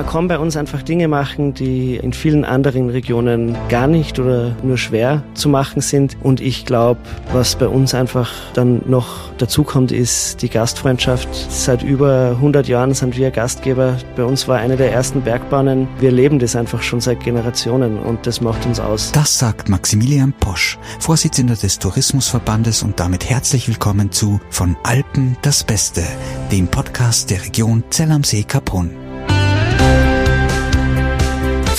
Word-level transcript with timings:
Man 0.00 0.08
kann 0.08 0.28
bei 0.28 0.38
uns 0.38 0.56
einfach 0.56 0.80
Dinge 0.82 1.08
machen, 1.08 1.52
die 1.52 1.96
in 1.96 2.14
vielen 2.14 2.46
anderen 2.46 2.88
Regionen 2.88 3.54
gar 3.68 3.86
nicht 3.86 4.18
oder 4.18 4.56
nur 4.62 4.78
schwer 4.78 5.22
zu 5.34 5.50
machen 5.50 5.82
sind. 5.82 6.16
Und 6.22 6.40
ich 6.40 6.64
glaube, 6.64 7.00
was 7.34 7.54
bei 7.54 7.68
uns 7.68 7.92
einfach 7.92 8.32
dann 8.54 8.80
noch 8.86 9.30
dazu 9.36 9.62
kommt, 9.62 9.92
ist 9.92 10.40
die 10.40 10.48
Gastfreundschaft. 10.48 11.28
Seit 11.50 11.82
über 11.82 12.30
100 12.36 12.66
Jahren 12.66 12.94
sind 12.94 13.18
wir 13.18 13.30
Gastgeber. 13.30 13.98
Bei 14.16 14.24
uns 14.24 14.48
war 14.48 14.56
eine 14.56 14.78
der 14.78 14.90
ersten 14.90 15.20
Bergbahnen. 15.20 15.86
Wir 15.98 16.12
leben 16.12 16.38
das 16.38 16.56
einfach 16.56 16.80
schon 16.80 17.02
seit 17.02 17.22
Generationen 17.22 17.98
und 17.98 18.26
das 18.26 18.40
macht 18.40 18.64
uns 18.64 18.80
aus. 18.80 19.12
Das 19.12 19.38
sagt 19.38 19.68
Maximilian 19.68 20.32
Posch, 20.32 20.78
Vorsitzender 20.98 21.56
des 21.56 21.78
Tourismusverbandes 21.78 22.82
und 22.82 22.98
damit 22.98 23.28
herzlich 23.28 23.68
willkommen 23.68 24.10
zu 24.10 24.40
Von 24.48 24.78
Alpen 24.82 25.36
das 25.42 25.62
Beste, 25.62 26.02
dem 26.50 26.68
Podcast 26.68 27.28
der 27.28 27.42
Region 27.42 27.84
Zell 27.90 28.10
am 28.12 28.24
See 28.24 28.44
Kaprun. 28.44 29.09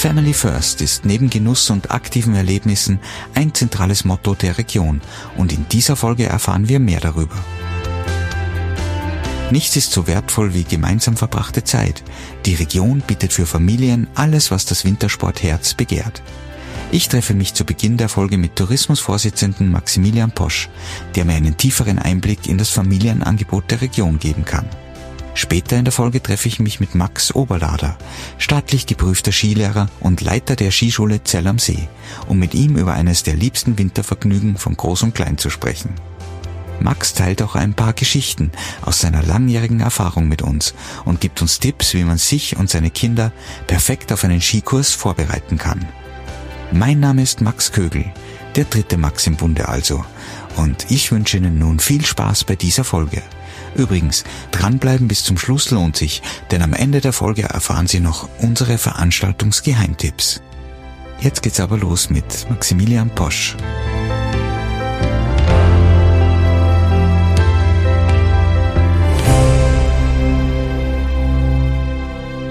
Family 0.02 0.34
First 0.34 0.82
ist 0.82 1.06
neben 1.06 1.30
Genuss 1.30 1.70
und 1.70 1.92
aktiven 1.92 2.34
Erlebnissen 2.34 3.00
ein 3.36 3.54
zentrales 3.54 4.04
Motto 4.04 4.34
der 4.34 4.58
Region 4.58 5.00
und 5.38 5.54
in 5.54 5.68
dieser 5.70 5.96
Folge 5.96 6.26
erfahren 6.26 6.68
wir 6.68 6.80
mehr 6.80 7.00
darüber. 7.00 7.36
Nichts 9.52 9.76
ist 9.76 9.92
so 9.92 10.08
wertvoll 10.08 10.56
wie 10.56 10.64
gemeinsam 10.64 11.18
verbrachte 11.18 11.64
Zeit. 11.64 12.04
Die 12.48 12.56
Region 12.56 13.04
bietet 13.06 13.32
für 13.32 13.46
Familien 13.46 14.08
alles, 14.16 14.50
was 14.50 14.66
das 14.66 14.86
Wintersportherz 14.86 15.76
begehrt. 15.76 16.24
Ich 16.92 17.08
treffe 17.08 17.36
mich 17.36 17.54
zu 17.54 17.64
Beginn 17.64 17.98
der 17.98 18.10
Folge 18.10 18.40
mit 18.40 18.56
Tourismusvorsitzenden 18.56 19.70
Maximilian 19.70 20.32
Posch, 20.32 20.68
der 21.14 21.26
mir 21.26 21.34
einen 21.34 21.58
tieferen 21.58 22.00
Einblick 22.00 22.48
in 22.48 22.58
das 22.58 22.72
Familienangebot 22.72 23.70
der 23.70 23.82
Region 23.82 24.18
geben 24.18 24.46
kann. 24.46 24.66
Später 25.34 25.78
in 25.78 25.86
der 25.86 25.92
Folge 25.94 26.22
treffe 26.22 26.48
ich 26.48 26.60
mich 26.60 26.80
mit 26.80 26.94
Max 26.94 27.34
Oberlader, 27.34 27.98
staatlich 28.38 28.86
geprüfter 28.86 29.32
Skilehrer 29.32 29.90
und 30.00 30.22
Leiter 30.22 30.56
der 30.56 30.72
Skischule 30.72 31.24
Zell 31.24 31.48
am 31.48 31.58
See, 31.58 31.88
um 32.28 32.38
mit 32.38 32.54
ihm 32.54 32.76
über 32.76 32.94
eines 32.94 33.24
der 33.24 33.36
liebsten 33.36 33.78
Wintervergnügen 33.78 34.58
von 34.58 34.76
Groß 34.76 35.04
und 35.04 35.16
Klein 35.16 35.38
zu 35.38 35.50
sprechen. 35.50 35.92
Max 36.82 37.14
teilt 37.14 37.42
auch 37.42 37.56
ein 37.56 37.74
paar 37.74 37.94
Geschichten 37.94 38.52
aus 38.82 39.00
seiner 39.00 39.24
langjährigen 39.24 39.80
Erfahrung 39.80 40.28
mit 40.28 40.42
uns 40.42 40.74
und 41.06 41.22
gibt 41.22 41.42
uns 41.42 41.60
Tipps, 41.60 41.94
wie 41.94 42.04
man 42.04 42.18
sich 42.18 42.58
und 42.58 42.70
seine 42.70 42.90
Kinder 42.90 43.32
perfekt 43.68 44.12
auf 44.12 44.24
einen 44.24 44.42
Skikurs 44.42 44.92
vorbereiten 44.92 45.58
kann. 45.58 45.88
Mein 46.72 47.00
Name 47.00 47.22
ist 47.22 47.42
Max 47.42 47.72
Kögel, 47.72 48.06
der 48.56 48.66
dritte 48.66 48.98
Max 48.98 49.28
im 49.28 49.36
Bunde 49.36 49.70
also, 49.70 50.04
und 50.56 50.90
ich 50.90 51.12
wünsche 51.12 51.38
Ihnen 51.38 51.60
nun 51.60 51.80
viel 51.80 52.04
Spaß 52.04 52.44
bei 52.46 52.56
dieser 52.56 52.84
Folge. 52.84 53.22
Übrigens, 53.76 54.24
dranbleiben 54.52 55.08
bis 55.08 55.24
zum 55.24 55.38
Schluss 55.38 55.72
lohnt 55.72 55.96
sich, 55.96 56.22
denn 56.52 56.62
am 56.62 56.74
Ende 56.74 57.02
der 57.02 57.14
Folge 57.14 57.44
erfahren 57.44 57.88
Sie 57.88 58.00
noch 58.00 58.28
unsere 58.40 58.78
Veranstaltungsgeheimtipps. 58.78 60.42
Jetzt 61.20 61.42
geht's 61.42 61.60
aber 61.60 61.78
los 61.78 62.10
mit 62.10 62.48
Maximilian 62.50 63.10
Posch. 63.10 63.56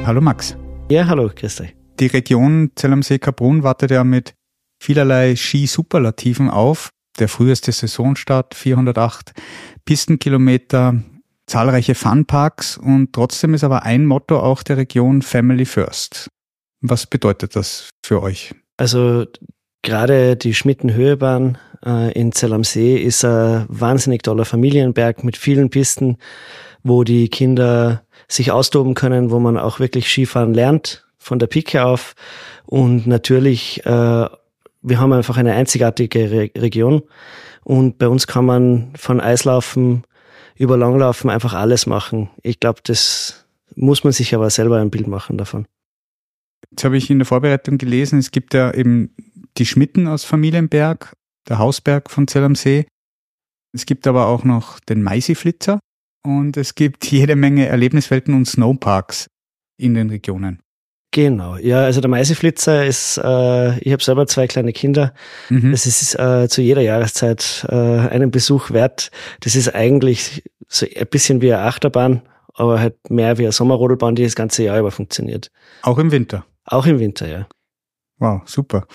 Hallo 0.07 0.21
Max. 0.21 0.57
Ja, 0.91 1.07
hallo, 1.07 1.31
grüß 1.35 1.57
dich. 1.57 1.77
Die 2.01 2.07
Region 2.07 2.71
Zell 2.75 2.93
am 2.93 3.03
See 3.03 3.19
Kaprun 3.19 3.63
wartet 3.63 3.91
ja 3.91 4.03
mit 4.03 4.35
vielerlei 4.83 5.37
Skisuperlativen 5.37 6.49
auf. 6.49 6.91
Der 7.19 7.29
früheste 7.29 7.71
Saisonstart, 7.71 8.55
408 8.55 9.33
Pistenkilometer, 9.85 11.03
zahlreiche 11.47 11.95
Funparks 11.95 12.79
und 12.79 13.13
trotzdem 13.13 13.55
ist 13.55 13.65
aber 13.65 13.83
ein 13.85 14.07
Motto 14.07 14.39
auch 14.39 14.63
der 14.63 14.77
Region 14.77 15.23
Family 15.23 15.65
First. 15.65 16.29
Was 16.81 17.07
bedeutet 17.07 17.57
das 17.57 17.91
für 18.05 18.23
euch? 18.23 18.55
Also 18.77 19.27
gerade 19.83 20.37
die 20.37 20.55
Schmittenhöhebahn 20.55 21.59
äh, 21.85 22.13
in 22.13 22.33
Zell 22.33 22.53
am 22.53 22.65
See 22.65 22.97
ist 22.97 23.25
ein 23.25 23.67
wahnsinnig 23.69 24.23
toller 24.23 24.45
Familienberg 24.45 25.25
mit 25.25 25.37
vielen 25.37 25.71
Pisten, 25.71 26.19
wo 26.83 27.05
die 27.05 27.29
Kinder 27.29 28.05
sich 28.29 28.51
austoben 28.53 28.95
können, 28.95 29.31
wo 29.31 29.39
man 29.39 29.59
auch 29.59 29.81
wirklich 29.81 30.09
Skifahren 30.09 30.55
lernt, 30.55 31.07
von 31.19 31.39
der 31.39 31.47
Pike 31.47 31.85
auf. 31.85 32.15
Und 32.65 33.07
natürlich, 33.07 33.85
äh, 33.85 34.27
wir 34.83 34.99
haben 34.99 35.13
einfach 35.13 35.37
eine 35.37 35.55
einzigartige 35.55 36.31
Re 36.31 36.51
Region. 36.57 37.03
Und 37.65 37.99
bei 37.99 38.09
uns 38.09 38.27
kann 38.27 38.47
man 38.47 38.93
von 38.97 39.21
Eislaufen 39.21 40.05
über 40.57 40.77
Langlaufen 40.77 41.31
einfach 41.31 41.55
alles 41.55 41.87
machen. 41.87 42.31
Ich 42.43 42.61
glaube, 42.61 42.81
das 42.85 43.47
muss 43.75 44.05
man 44.05 44.13
sich 44.13 44.35
aber 44.35 44.51
selber 44.51 44.79
ein 44.79 44.91
Bild 44.91 45.07
machen 45.07 45.39
davon. 45.39 45.67
Jetzt 46.71 46.85
habe 46.85 46.97
ich 46.97 47.11
in 47.11 47.19
der 47.19 47.27
Vorbereitung 47.27 47.79
gelesen, 47.79 48.19
es 48.19 48.31
gibt 48.31 48.55
ja 48.55 48.73
eben 48.73 49.15
die 49.57 49.67
Schmitten 49.67 50.07
aus 50.07 50.25
Familienberg, 50.25 51.15
der 51.49 51.59
Hausberg 51.59 52.11
von 52.11 52.29
Zell 52.29 52.45
am 52.45 52.55
See. 52.55 52.87
Es 53.73 53.87
gibt 53.87 54.07
aber 54.07 54.27
auch 54.27 54.45
noch 54.45 54.81
den 54.81 55.03
Maisiflitzer 55.03 55.81
und 56.25 56.57
es 56.57 56.75
gibt 56.75 57.07
jede 57.11 57.37
Menge 57.37 57.67
Erlebniswelten 57.67 58.35
und 58.35 58.47
Snowparks 58.47 59.27
in 59.79 59.95
den 59.95 60.11
Regionen. 60.11 60.61
Genau, 61.13 61.57
ja, 61.57 61.83
also 61.83 62.01
der 62.01 62.09
Maiseflitzer 62.09 62.87
ist, 62.87 63.19
äh, 63.19 63.79
ich 63.81 63.93
habe 63.93 64.03
selber 64.03 64.29
zwei 64.29 64.47
kleine 64.47 64.73
Kinder. 64.73 65.13
Mhm. 65.49 65.73
Das 65.73 65.85
ist 65.87 66.17
äh, 66.17 66.49
zu 66.49 66.63
jeder 66.63 66.83
Jahreszeit 66.83 67.67
äh, 67.69 67.75
einen 67.75 68.31
Besuch 68.31 68.71
wert. 68.71 69.11
Das 69.41 69.57
ist 69.57 69.75
eigentlich 69.75 70.45
so 70.69 70.87
ein 70.87 71.07
bisschen 71.09 71.41
wie 71.41 71.53
eine 71.53 71.65
Achterbahn, 71.65 72.23
aber 72.55 72.79
halt 72.79 73.11
mehr 73.11 73.39
wie 73.39 73.43
eine 73.43 73.53
Sommerrodelbahn, 73.53 74.15
die 74.15 74.23
das 74.23 74.37
ganze 74.37 74.63
Jahr 74.63 74.79
über 74.79 74.93
funktioniert. 74.93 75.51
Auch 75.83 75.99
im 75.99 76.13
Winter? 76.13 76.45
Auch 76.65 76.87
im 76.87 77.01
Winter, 77.01 77.27
ja. 77.27 77.49
Wow, 78.19 78.43
super. 78.45 78.87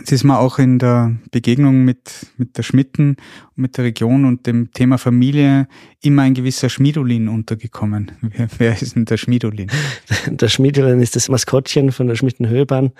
Jetzt 0.00 0.12
ist 0.12 0.24
man 0.24 0.38
auch 0.38 0.58
in 0.58 0.78
der 0.78 1.14
Begegnung 1.30 1.84
mit, 1.84 2.26
mit 2.38 2.56
der 2.56 2.62
Schmitten 2.62 3.16
mit 3.54 3.76
der 3.76 3.84
Region 3.84 4.24
und 4.24 4.46
dem 4.46 4.72
Thema 4.72 4.96
Familie 4.96 5.68
immer 6.00 6.22
ein 6.22 6.32
gewisser 6.32 6.70
Schmiedolin 6.70 7.28
untergekommen. 7.28 8.12
Wer, 8.22 8.48
wer 8.56 8.80
ist 8.80 8.96
denn 8.96 9.04
der 9.04 9.18
Schmiedolin? 9.18 9.70
Der 10.26 10.48
Schmiedolin 10.48 11.00
ist 11.00 11.16
das 11.16 11.28
Maskottchen 11.28 11.92
von 11.92 12.06
der 12.06 12.14
Schmittenhöhebahn. 12.14 12.92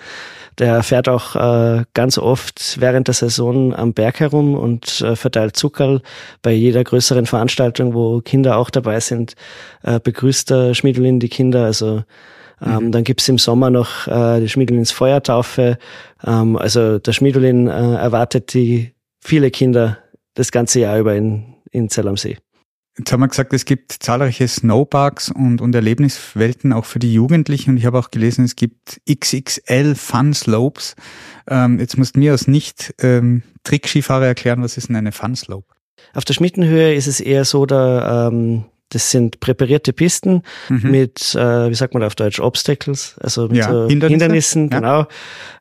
Der 0.59 0.83
fährt 0.83 1.09
auch 1.09 1.35
äh, 1.35 1.85
ganz 1.93 2.17
oft 2.17 2.77
während 2.79 3.07
der 3.07 3.15
Saison 3.15 3.73
am 3.73 3.93
Berg 3.93 4.19
herum 4.19 4.53
und 4.53 5.01
äh, 5.01 5.15
verteilt 5.15 5.57
Zuckerl. 5.57 6.01
Bei 6.41 6.51
jeder 6.51 6.83
größeren 6.83 7.25
Veranstaltung, 7.25 7.93
wo 7.93 8.21
Kinder 8.21 8.57
auch 8.57 8.69
dabei 8.69 8.99
sind, 8.99 9.33
äh, 9.83 9.99
begrüßt 9.99 10.51
der 10.51 10.73
Schmiedolin 10.75 11.19
die 11.19 11.29
Kinder. 11.29 11.65
Also 11.65 12.03
ähm, 12.63 12.85
mhm. 12.85 12.91
dann 12.91 13.03
gibt's 13.03 13.27
im 13.27 13.37
Sommer 13.37 13.69
noch 13.69 14.07
äh, 14.07 14.39
die 14.39 14.49
Schmiedolins 14.49 14.91
Feuertaufe. 14.91 15.77
Ähm, 16.25 16.55
also 16.57 16.99
der 16.99 17.13
Schmiedolin 17.13 17.67
äh, 17.67 17.95
erwartet 17.95 18.53
die 18.53 18.93
viele 19.19 19.51
Kinder 19.51 19.97
das 20.33 20.51
ganze 20.51 20.79
Jahr 20.79 20.99
über 20.99 21.15
in, 21.15 21.55
in 21.71 21.89
Zell 21.89 22.07
am 22.07 22.17
See. 22.17 22.37
Jetzt 22.97 23.11
haben 23.13 23.21
wir 23.21 23.29
gesagt, 23.29 23.53
es 23.53 23.63
gibt 23.65 23.93
zahlreiche 23.93 24.47
Snowparks 24.47 25.31
und, 25.31 25.61
und 25.61 25.73
Erlebniswelten 25.73 26.73
auch 26.73 26.85
für 26.85 26.99
die 26.99 27.13
Jugendlichen. 27.13 27.71
Und 27.71 27.77
ich 27.77 27.85
habe 27.85 27.97
auch 27.97 28.11
gelesen, 28.11 28.43
es 28.43 28.57
gibt 28.57 29.01
XXL 29.09 29.95
Fun 29.95 30.33
Slopes. 30.33 30.95
Ähm, 31.47 31.79
jetzt 31.79 31.97
musst 31.97 32.15
du 32.15 32.19
mir 32.19 32.33
als 32.33 32.47
nicht 32.47 32.93
ähm, 33.01 33.43
erklären, 33.65 34.61
was 34.61 34.77
ist 34.77 34.89
denn 34.89 34.97
eine 34.97 35.13
Fun 35.13 35.35
Slope? 35.35 35.73
Auf 36.13 36.25
der 36.25 36.33
Schmittenhöhe 36.33 36.93
ist 36.93 37.07
es 37.07 37.21
eher 37.21 37.45
so, 37.45 37.65
da 37.65 38.27
ähm, 38.27 38.65
das 38.91 39.09
sind 39.09 39.39
präparierte 39.39 39.93
Pisten 39.93 40.43
mhm. 40.69 40.91
mit, 40.91 41.33
äh, 41.35 41.69
wie 41.69 41.75
sagt 41.75 41.93
man 41.93 42.03
auf 42.03 42.15
Deutsch, 42.15 42.39
Obstacles, 42.39 43.15
also 43.19 43.47
mit 43.47 43.57
ja, 43.57 43.71
so 43.71 43.87
Hindernisse, 43.87 44.07
Hindernissen, 44.07 44.69
ja. 44.69 44.79
genau, 44.79 45.07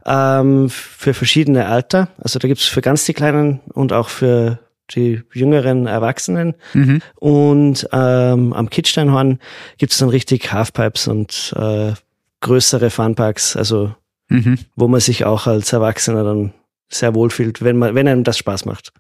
ähm, 0.05 0.69
für 0.69 1.15
verschiedene 1.15 1.67
Alter. 1.67 2.09
Also 2.19 2.39
da 2.39 2.49
gibt's 2.49 2.67
für 2.67 2.81
ganz 2.81 3.05
die 3.05 3.15
Kleinen 3.15 3.61
und 3.73 3.93
auch 3.93 4.09
für 4.09 4.59
die 4.95 5.23
jüngeren 5.33 5.87
Erwachsenen. 5.87 6.55
Mhm. 6.75 7.01
Und 7.15 7.89
ähm, 7.93 8.53
am 8.53 8.69
Kitzsteinhorn 8.69 9.39
gibt's 9.79 9.99
dann 9.99 10.09
richtig 10.09 10.53
Halfpipes 10.53 11.07
und 11.07 11.55
äh, 11.57 11.93
größere 12.41 12.91
Funparks, 12.91 13.57
also 13.57 13.95
mhm. 14.29 14.59
wo 14.75 14.89
man 14.89 15.01
sich 15.01 15.25
auch 15.25 15.47
als 15.47 15.73
Erwachsener 15.73 16.25
dann 16.25 16.53
sehr 16.89 17.15
wohlfühlt, 17.15 17.63
wenn 17.63 17.77
man, 17.77 17.95
wenn 17.95 18.09
einem 18.09 18.25
das 18.25 18.39
Spaß 18.39 18.65
macht 18.65 18.93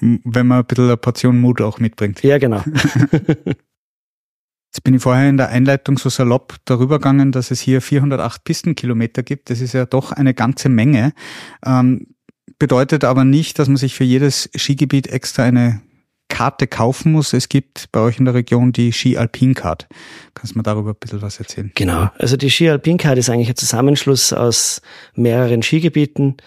wenn 0.00 0.46
man 0.46 0.58
ein 0.60 0.64
bisschen 0.64 0.86
eine 0.86 0.96
Portion 0.96 1.40
Mut 1.40 1.60
auch 1.60 1.78
mitbringt. 1.78 2.22
Ja, 2.22 2.38
genau. 2.38 2.62
Jetzt 4.72 4.84
bin 4.84 4.94
ich 4.94 5.02
vorher 5.02 5.28
in 5.28 5.36
der 5.36 5.50
Einleitung 5.50 5.98
so 5.98 6.08
salopp 6.08 6.56
darüber 6.64 6.98
gegangen, 6.98 7.30
dass 7.30 7.50
es 7.50 7.60
hier 7.60 7.82
408 7.82 8.42
Pistenkilometer 8.42 9.22
gibt. 9.22 9.50
Das 9.50 9.60
ist 9.60 9.74
ja 9.74 9.84
doch 9.84 10.12
eine 10.12 10.32
ganze 10.32 10.70
Menge. 10.70 11.12
Ähm, 11.64 12.06
bedeutet 12.58 13.04
aber 13.04 13.24
nicht, 13.24 13.58
dass 13.58 13.68
man 13.68 13.76
sich 13.76 13.94
für 13.94 14.04
jedes 14.04 14.48
Skigebiet 14.56 15.08
extra 15.08 15.42
eine 15.42 15.82
Karte 16.32 16.66
kaufen 16.66 17.12
muss. 17.12 17.34
Es 17.34 17.50
gibt 17.50 17.92
bei 17.92 18.00
euch 18.00 18.18
in 18.18 18.24
der 18.24 18.32
Region 18.32 18.72
die 18.72 18.94
Ski 18.94 19.18
Alpin 19.18 19.52
Card. 19.52 19.86
Kannst 20.32 20.54
du 20.54 20.58
mir 20.58 20.62
darüber 20.62 20.92
ein 20.92 20.96
bisschen 20.98 21.20
was 21.20 21.38
erzählen? 21.38 21.70
Genau. 21.74 22.10
Also 22.16 22.38
die 22.38 22.50
Ski 22.50 22.70
Alpin 22.70 22.96
Card 22.96 23.18
ist 23.18 23.28
eigentlich 23.28 23.50
ein 23.50 23.56
Zusammenschluss 23.56 24.32
aus 24.32 24.80
mehreren 25.14 25.62
Skigebieten. 25.62 26.38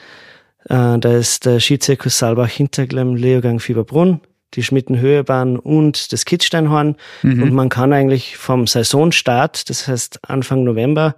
Äh, 0.69 0.99
da 0.99 1.17
ist 1.17 1.45
der 1.45 1.59
Skizirkus 1.59 2.17
Saalbach 2.17 2.49
Hinterglemm, 2.49 3.15
Leogang 3.15 3.59
Fieberbrunn, 3.59 4.21
die 4.53 4.63
Schmittenhöhebahn 4.63 5.57
und 5.57 6.11
das 6.11 6.25
Kitzsteinhorn. 6.25 6.95
Mhm. 7.23 7.43
Und 7.43 7.53
man 7.53 7.69
kann 7.69 7.93
eigentlich 7.93 8.37
vom 8.37 8.67
Saisonstart, 8.67 9.69
das 9.69 9.87
heißt 9.87 10.29
Anfang 10.29 10.63
November, 10.63 11.15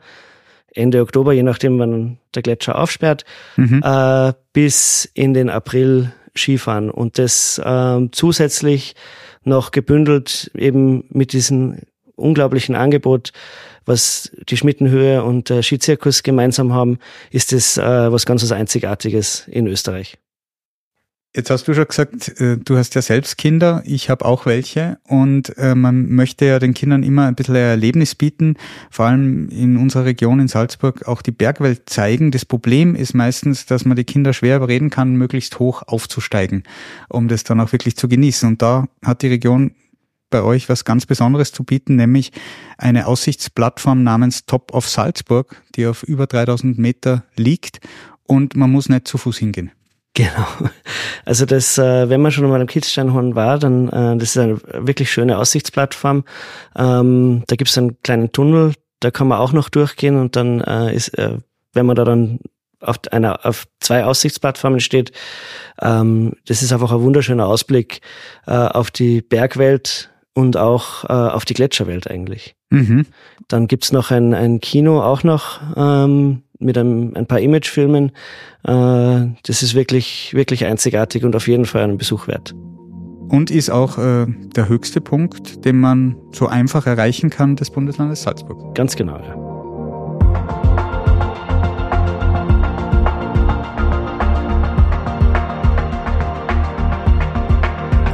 Ende 0.74 1.02
Oktober, 1.02 1.34
je 1.34 1.44
nachdem, 1.44 1.80
wann 1.80 2.20
der 2.36 2.44
Gletscher 2.44 2.78
aufsperrt, 2.78 3.26
mhm. 3.56 3.82
äh, 3.84 4.34
bis 4.54 5.10
in 5.14 5.34
den 5.34 5.50
April 5.50 6.12
Skifahren. 6.36 6.90
Und 6.90 7.18
das 7.18 7.58
äh, 7.58 8.10
zusätzlich 8.12 8.96
noch 9.44 9.72
gebündelt 9.72 10.52
eben 10.56 11.06
mit 11.10 11.34
diesem 11.34 11.80
unglaublichen 12.18 12.76
Angebot, 12.76 13.32
was 13.86 14.32
die 14.50 14.58
Schmittenhöhe 14.58 15.24
und 15.24 15.50
der 15.50 15.64
Skizirkus 15.64 16.24
gemeinsam 16.24 16.74
haben, 16.74 17.00
ist 17.32 17.54
das 17.54 17.78
äh, 17.78 18.12
was 18.12 18.26
ganz 18.26 18.44
was 18.44 18.52
Einzigartiges 18.52 19.48
in 19.48 19.66
Österreich. 19.68 20.18
Jetzt 21.36 21.52
hast 21.52 21.68
du 21.68 21.76
schon 21.76 21.88
gesagt, 21.88 22.42
äh, 22.42 22.58
du 22.58 22.78
hast 22.78 22.96
ja 22.96 23.02
selbst 23.04 23.38
Kinder, 23.38 23.84
ich 23.86 24.10
habe 24.10 24.26
auch 24.26 24.48
welche 24.48 24.98
und 25.04 25.56
äh, 25.58 25.76
man 25.76 26.10
möchte 26.10 26.46
ja 26.46 26.58
den 26.58 26.74
Kindern 26.74 27.04
immer 27.04 27.28
ein 27.28 27.36
bisschen 27.36 27.56
ein 27.56 27.62
Erlebnis 27.62 28.16
bieten, 28.16 28.56
vor 28.90 29.06
allem 29.06 29.48
in 29.50 29.78
unserer 29.78 30.06
Region 30.06 30.40
in 30.40 30.48
Salzburg 30.48 31.08
auch 31.08 31.22
die 31.22 31.32
Bergwelt 31.32 31.90
zeigen. 31.90 32.32
Das 32.32 32.44
Problem 32.44 32.96
ist 32.96 33.14
meistens, 33.14 33.68
dass 33.68 33.86
man 33.86 33.96
die 33.96 34.04
Kinder 34.04 34.34
schwer 34.34 34.58
überreden 34.58 34.90
kann, 34.90 35.16
möglichst 35.16 35.60
hoch 35.60 35.84
aufzusteigen, 35.86 36.64
um 37.08 37.28
das 37.28 37.44
dann 37.44 37.62
auch 37.62 37.72
wirklich 37.72 37.98
zu 37.98 38.08
genießen. 38.08 38.50
Und 38.50 38.64
da 38.64 38.88
hat 39.06 39.22
die 39.22 39.28
Region 39.28 39.76
bei 40.30 40.44
euch 40.44 40.70
was 40.70 40.86
ganz 40.86 41.06
Besonderes 41.06 41.52
zu 41.52 41.64
bieten, 41.64 41.96
nämlich 41.96 42.32
eine 42.78 43.08
Aussichtsplattform 43.08 44.04
namens 44.04 44.46
Top 44.46 44.74
of 44.74 44.88
Salzburg, 44.88 45.62
die 45.76 45.88
auf 45.88 46.04
über 46.04 46.28
3000 46.28 46.78
Meter 46.78 47.24
liegt 47.36 47.80
und 48.24 48.56
man 48.56 48.72
muss 48.72 48.90
nicht 48.90 49.08
zu 49.08 49.18
Fuß 49.18 49.38
hingehen. 49.38 49.72
Genau. 50.18 50.48
Also 51.26 51.46
das, 51.46 51.78
äh, 51.78 52.10
wenn 52.10 52.22
man 52.22 52.32
schon 52.32 52.50
mal 52.50 52.60
am 52.60 52.66
Kitzsteinhorn 52.68 53.36
war, 53.36 53.60
dann 53.60 53.90
äh, 53.90 54.18
das 54.18 54.30
ist 54.30 54.38
eine 54.38 54.60
wirklich 54.74 55.12
schöne 55.12 55.38
Aussichtsplattform. 55.38 56.24
Ähm, 56.76 57.44
da 57.46 57.56
gibt 57.56 57.70
es 57.70 57.78
einen 57.78 58.02
kleinen 58.02 58.32
Tunnel, 58.32 58.74
da 59.00 59.12
kann 59.12 59.28
man 59.28 59.38
auch 59.38 59.54
noch 59.54 59.70
durchgehen 59.70 60.16
und 60.20 60.36
dann 60.36 60.62
äh, 60.62 60.96
ist, 60.96 61.12
wenn 61.16 61.86
man 61.86 61.96
da 61.96 62.04
dann 62.04 62.40
auf 62.80 62.98
einer 63.12 63.46
auf 63.46 63.68
zwei 63.80 64.06
Aussichtsplattformen 64.06 64.80
steht, 64.80 65.12
ähm, 65.82 66.34
das 66.48 66.64
ist 66.64 66.74
einfach 66.74 66.92
ein 66.92 67.02
wunderschöner 67.02 67.46
Ausblick 67.46 68.02
auf 68.46 68.90
die 68.90 69.22
Bergwelt 69.22 70.10
und 70.38 70.56
auch 70.56 71.04
äh, 71.06 71.14
auf 71.14 71.46
die 71.46 71.56
Gletscherwelt 71.56 72.08
eigentlich. 72.08 72.56
Mhm. 72.70 73.08
Dann 73.48 73.66
gibt's 73.66 73.92
noch 73.92 74.12
ein, 74.12 74.36
ein 74.36 74.60
Kino 74.60 75.02
auch 75.02 75.24
noch. 75.24 75.60
Ähm, 75.76 76.44
mit 76.60 76.78
einem, 76.78 77.14
ein 77.16 77.26
paar 77.26 77.40
Imagefilmen. 77.40 78.12
Äh, 78.64 79.32
das 79.42 79.64
ist 79.64 79.74
wirklich, 79.74 80.36
wirklich 80.36 80.66
einzigartig 80.66 81.26
und 81.26 81.36
auf 81.36 81.48
jeden 81.48 81.66
Fall 81.66 81.82
einen 81.82 81.98
Besuch 81.98 82.28
wert. 82.28 82.54
Und 83.30 83.50
ist 83.50 83.72
auch 83.72 83.98
äh, 83.98 84.28
der 84.56 84.70
höchste 84.70 85.02
Punkt, 85.02 85.66
den 85.66 85.80
man 85.80 86.16
so 86.32 86.46
einfach 86.46 86.86
erreichen 86.86 87.32
kann, 87.32 87.56
des 87.56 87.72
Bundeslandes 87.72 88.22
Salzburg. 88.22 88.76
Ganz 88.76 88.96
genau, 88.96 89.18
ja. 89.18 89.44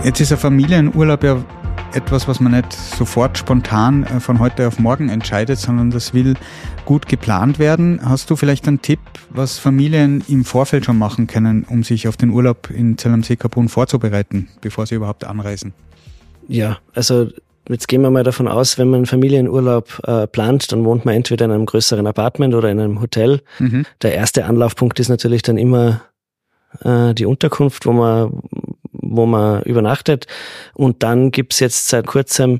Jetzt 0.06 0.22
ist 0.22 0.31
ein 0.31 0.38
Familienurlaub 0.38 1.24
ja 1.24 1.38
etwas, 1.94 2.28
was 2.28 2.40
man 2.40 2.54
nicht 2.54 2.74
sofort 2.74 3.38
spontan 3.38 4.04
äh, 4.04 4.19
von 4.19 4.40
heute 4.40 4.68
auf 4.68 4.80
morgen 4.80 5.10
entscheidet, 5.10 5.60
sondern 5.60 5.92
das 5.92 6.13
will 6.13 6.36
gut 6.86 7.07
geplant 7.07 7.60
werden. 7.60 8.00
Hast 8.04 8.30
du 8.30 8.36
vielleicht 8.36 8.68
einen 8.68 8.81
Tipp, 8.81 9.00
was 9.30 9.60
Familien 9.60 10.24
im 10.28 10.45
Vorfeld 10.45 10.86
schon 10.86 10.98
machen 10.98 11.28
können, 11.28 11.66
um 11.69 11.84
sich 11.84 12.07
auf 12.07 12.18
den 12.18 12.31
Urlaub 12.31 12.69
in 12.69 12.98
Zell 12.98 13.13
am 13.13 13.24
See 13.24 13.36
Kapun 13.36 13.69
vorzubereiten, 13.69 14.50
bevor 14.62 14.86
sie 14.86 14.95
überhaupt 14.95 15.24
anreisen? 15.24 15.74
Ja, 16.48 16.80
also 16.94 17.30
Jetzt 17.69 17.88
gehen 17.88 18.01
wir 18.01 18.12
mal 18.12 18.24
davon 18.24 18.50
aus, 18.50 18.78
wenn 18.78 18.89
man 18.89 19.06
Familienurlaub 19.06 20.01
äh, 20.06 20.28
plant, 20.28 20.69
dann 20.74 20.84
wohnt 20.84 21.06
man 21.06 21.16
entweder 21.16 21.46
in 21.46 21.51
einem 21.51 21.66
größeren 21.66 22.06
Apartment 22.06 22.54
oder 22.56 22.69
in 22.69 22.80
einem 22.80 23.00
Hotel. 23.00 23.42
Mhm. 23.60 23.86
Der 24.01 24.13
erste 24.13 24.44
Anlaufpunkt 24.44 25.00
ist 25.00 25.07
natürlich 25.07 25.44
dann 25.44 25.57
immer 25.57 26.01
äh, 26.84 27.13
die 27.13 27.25
Unterkunft, 27.25 27.86
wo 27.86 27.94
man, 27.94 28.42
wo 29.15 29.25
man 29.25 29.63
übernachtet. 29.63 30.27
Und 30.74 31.04
dann 31.04 31.31
gibt's 31.31 31.60
jetzt 31.60 31.88
seit 31.88 32.07
kurzem 32.07 32.60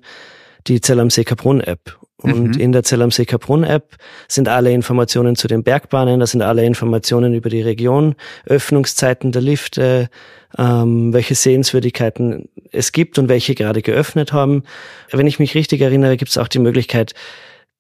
die 0.68 0.82
Zell 0.82 1.00
am 1.00 1.10
See 1.10 1.24
Kaprun 1.24 1.62
App. 1.62 1.98
Und 2.18 2.56
mhm. 2.56 2.60
in 2.60 2.72
der 2.72 2.84
Zell 2.84 3.02
am 3.02 3.12
See 3.12 3.26
Kaprun 3.26 3.64
App 3.64 3.98
sind 4.30 4.48
alle 4.48 4.72
Informationen 4.72 5.36
zu 5.36 5.48
den 5.48 5.64
Bergbahnen, 5.64 6.22
da 6.22 6.28
sind 6.28 6.42
alle 6.42 6.64
Informationen 6.64 7.34
über 7.34 7.50
die 7.50 7.62
Region, 7.62 8.16
Öffnungszeiten 8.46 9.34
der 9.34 9.42
Lifte, 9.42 10.10
ähm, 10.58 11.12
welche 11.12 11.36
Sehenswürdigkeiten 11.36 12.48
es 12.72 12.94
gibt 12.94 13.20
und 13.20 13.28
welche 13.28 13.56
gerade 13.56 13.82
geöffnet 13.82 14.32
haben. 14.32 14.64
Wenn 15.12 15.28
ich 15.28 15.40
mich 15.40 15.54
richtig 15.54 15.82
erinnere, 15.82 16.16
gibt 16.16 16.32
es 16.32 16.38
auch 16.38 16.48
die 16.48 16.60
Möglichkeit, 16.60 17.14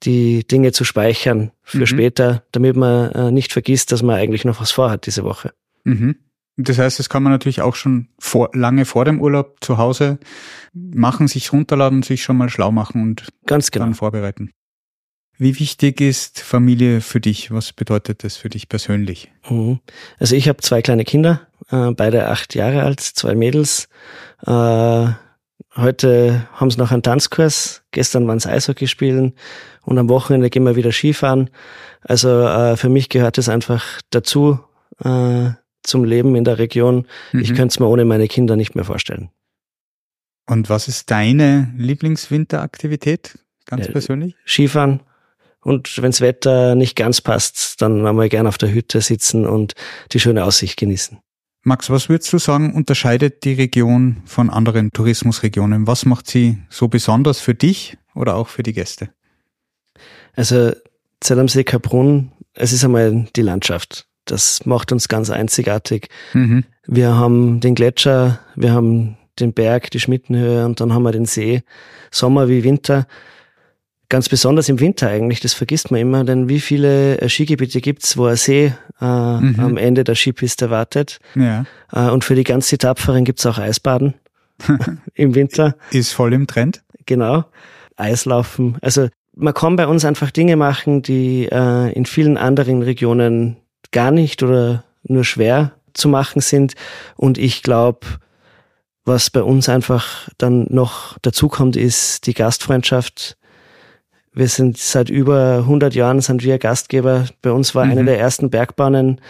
die 0.03 0.45
Dinge 0.45 0.73
zu 0.73 0.83
speichern 0.83 1.51
für 1.61 1.79
mhm. 1.79 1.87
später, 1.87 2.43
damit 2.51 2.75
man 2.75 3.11
äh, 3.11 3.31
nicht 3.31 3.53
vergisst, 3.53 3.93
dass 3.93 4.03
man 4.03 4.17
eigentlich 4.17 4.43
noch 4.43 4.59
was 4.59 4.71
vorhat 4.71 5.05
diese 5.05 5.23
Woche. 5.23 5.53
Mhm. 5.85 6.15
Das 6.55 6.77
heißt, 6.77 6.99
das 6.99 7.09
kann 7.09 7.23
man 7.23 7.31
natürlich 7.31 7.61
auch 7.61 7.75
schon 7.75 8.09
vor, 8.19 8.49
lange 8.53 8.85
vor 8.85 9.05
dem 9.05 9.19
Urlaub 9.19 9.57
zu 9.61 9.77
Hause 9.77 10.19
machen, 10.73 11.27
sich 11.27 11.51
runterladen, 11.51 12.03
sich 12.03 12.23
schon 12.23 12.37
mal 12.37 12.49
schlau 12.49 12.71
machen 12.71 13.01
und 13.01 13.27
Ganz 13.45 13.71
genau. 13.71 13.85
dann 13.85 13.95
vorbereiten. 13.95 14.51
Wie 15.37 15.59
wichtig 15.59 15.99
ist 15.99 16.39
Familie 16.41 17.01
für 17.01 17.19
dich? 17.19 17.51
Was 17.51 17.73
bedeutet 17.73 18.23
das 18.23 18.37
für 18.37 18.49
dich 18.49 18.69
persönlich? 18.69 19.31
Mhm. 19.49 19.79
Also 20.19 20.35
ich 20.35 20.47
habe 20.47 20.61
zwei 20.61 20.83
kleine 20.83 21.05
Kinder, 21.05 21.41
äh, 21.71 21.91
beide 21.91 22.27
acht 22.27 22.53
Jahre 22.53 22.83
alt, 22.83 22.99
zwei 22.99 23.33
Mädels. 23.33 23.89
Äh, 24.45 25.07
heute 25.75 26.47
haben 26.53 26.69
sie 26.69 26.77
noch 26.77 26.91
einen 26.91 27.01
Tanzkurs, 27.01 27.83
gestern 27.89 28.27
waren 28.27 28.39
sie 28.39 28.49
Eishockey 28.49 28.87
spielen 28.87 29.33
und 29.81 29.97
am 29.97 30.07
Wochenende 30.07 30.51
gehen 30.51 30.63
wir 30.63 30.75
wieder 30.75 30.91
Skifahren. 30.91 31.49
Also 32.01 32.29
äh, 32.29 32.77
für 32.77 32.89
mich 32.89 33.09
gehört 33.09 33.39
es 33.39 33.49
einfach 33.49 33.83
dazu, 34.11 34.59
äh, 35.03 35.49
zum 35.83 36.03
Leben 36.03 36.35
in 36.35 36.43
der 36.43 36.57
Region. 36.57 37.07
Mhm. 37.31 37.39
Ich 37.39 37.49
könnte 37.49 37.73
es 37.73 37.79
mir 37.79 37.87
ohne 37.87 38.05
meine 38.05 38.27
Kinder 38.27 38.55
nicht 38.55 38.75
mehr 38.75 38.85
vorstellen. 38.85 39.29
Und 40.45 40.69
was 40.69 40.87
ist 40.87 41.09
deine 41.11 41.73
Lieblingswinteraktivität, 41.77 43.39
ganz 43.65 43.85
ja, 43.85 43.91
persönlich? 43.91 44.35
Skifahren. 44.45 45.01
Und 45.61 46.01
wenns 46.01 46.19
Wetter 46.19 46.75
nicht 46.75 46.97
ganz 46.97 47.21
passt, 47.21 47.81
dann 47.81 48.05
einmal 48.05 48.27
gern 48.27 48.47
auf 48.47 48.57
der 48.57 48.73
Hütte 48.73 48.99
sitzen 48.99 49.45
und 49.45 49.75
die 50.11 50.19
schöne 50.19 50.43
Aussicht 50.43 50.77
genießen. 50.77 51.19
Max, 51.61 51.89
was 51.89 52.09
würdest 52.09 52.33
du 52.33 52.39
sagen, 52.39 52.73
unterscheidet 52.73 53.45
die 53.45 53.53
Region 53.53 54.21
von 54.25 54.49
anderen 54.49 54.91
Tourismusregionen? 54.91 55.87
Was 55.87 56.03
macht 56.03 56.29
sie 56.29 56.57
so 56.69 56.89
besonders 56.89 57.39
für 57.39 57.55
dich 57.55 57.97
oder 58.13 58.35
auch 58.35 58.49
für 58.49 58.63
die 58.63 58.73
Gäste? 58.73 59.09
Also 60.35 60.73
Zell 61.23 61.39
am 61.39 61.47
See 61.47 61.63
Kaprun, 61.63 62.33
es 62.53 62.73
ist 62.73 62.83
einmal 62.83 63.29
die 63.33 63.41
Landschaft. 63.41 64.09
Das 64.25 64.65
macht 64.65 64.91
uns 64.91 65.07
ganz 65.07 65.29
einzigartig. 65.29 66.07
Mhm. 66.33 66.63
Wir 66.85 67.15
haben 67.15 67.59
den 67.59 67.75
Gletscher, 67.75 68.39
wir 68.55 68.71
haben 68.71 69.17
den 69.39 69.53
Berg, 69.53 69.91
die 69.91 69.99
Schmittenhöhe 69.99 70.65
und 70.65 70.79
dann 70.79 70.93
haben 70.93 71.03
wir 71.03 71.11
den 71.11 71.25
See. 71.25 71.63
Sommer 72.11 72.47
wie 72.47 72.63
Winter. 72.63 73.07
Ganz 74.09 74.29
besonders 74.29 74.69
im 74.69 74.79
Winter 74.79 75.09
eigentlich, 75.09 75.39
das 75.39 75.53
vergisst 75.53 75.89
man 75.89 75.99
immer, 75.99 76.23
denn 76.23 76.47
wie 76.47 76.59
viele 76.59 77.19
äh, 77.19 77.29
Skigebiete 77.29 77.81
gibt's, 77.81 78.15
wo 78.15 78.25
ein 78.25 78.35
See 78.35 78.73
äh, 79.01 79.05
mhm. 79.05 79.59
am 79.59 79.77
Ende 79.77 80.03
der 80.03 80.13
Skipiste 80.13 80.69
wartet. 80.69 81.19
Ja. 81.33 81.65
Äh, 81.91 82.11
und 82.11 82.23
für 82.23 82.35
die 82.35 82.43
ganz 82.43 82.67
die 82.69 82.77
Tapferen 82.77 83.25
gibt's 83.25 83.45
auch 83.45 83.57
Eisbaden 83.57 84.13
im 85.15 85.33
Winter. 85.33 85.75
Ist 85.89 86.11
voll 86.11 86.33
im 86.33 86.45
Trend. 86.45 86.83
Genau. 87.07 87.45
Eislaufen. 87.95 88.77
Also 88.81 89.09
man 89.35 89.53
kann 89.53 89.75
bei 89.75 89.87
uns 89.87 90.05
einfach 90.05 90.29
Dinge 90.29 90.57
machen, 90.57 91.01
die 91.01 91.47
äh, 91.51 91.91
in 91.93 92.05
vielen 92.05 92.37
anderen 92.37 92.83
Regionen 92.83 93.57
gar 93.91 94.11
nicht 94.11 94.43
oder 94.43 94.83
nur 95.03 95.23
schwer 95.23 95.73
zu 95.93 96.07
machen 96.07 96.41
sind. 96.41 96.73
Und 97.15 97.37
ich 97.37 97.63
glaube, 97.63 98.07
was 99.05 99.29
bei 99.29 99.43
uns 99.43 99.69
einfach 99.69 100.29
dann 100.37 100.65
noch 100.69 101.17
dazukommt, 101.21 101.75
ist 101.75 102.25
die 102.25 102.33
Gastfreundschaft. 102.33 103.37
Wir 104.33 104.47
sind 104.47 104.77
seit 104.77 105.09
über 105.09 105.57
100 105.59 105.93
Jahren 105.93 106.21
sind 106.21 106.43
wir 106.43 106.57
Gastgeber. 106.57 107.25
Bei 107.41 107.51
uns 107.51 107.75
war 107.75 107.85
mhm. 107.85 107.91
eine 107.91 108.05
der 108.05 108.19
ersten 108.19 108.49
Bergbahnen. 108.49 109.21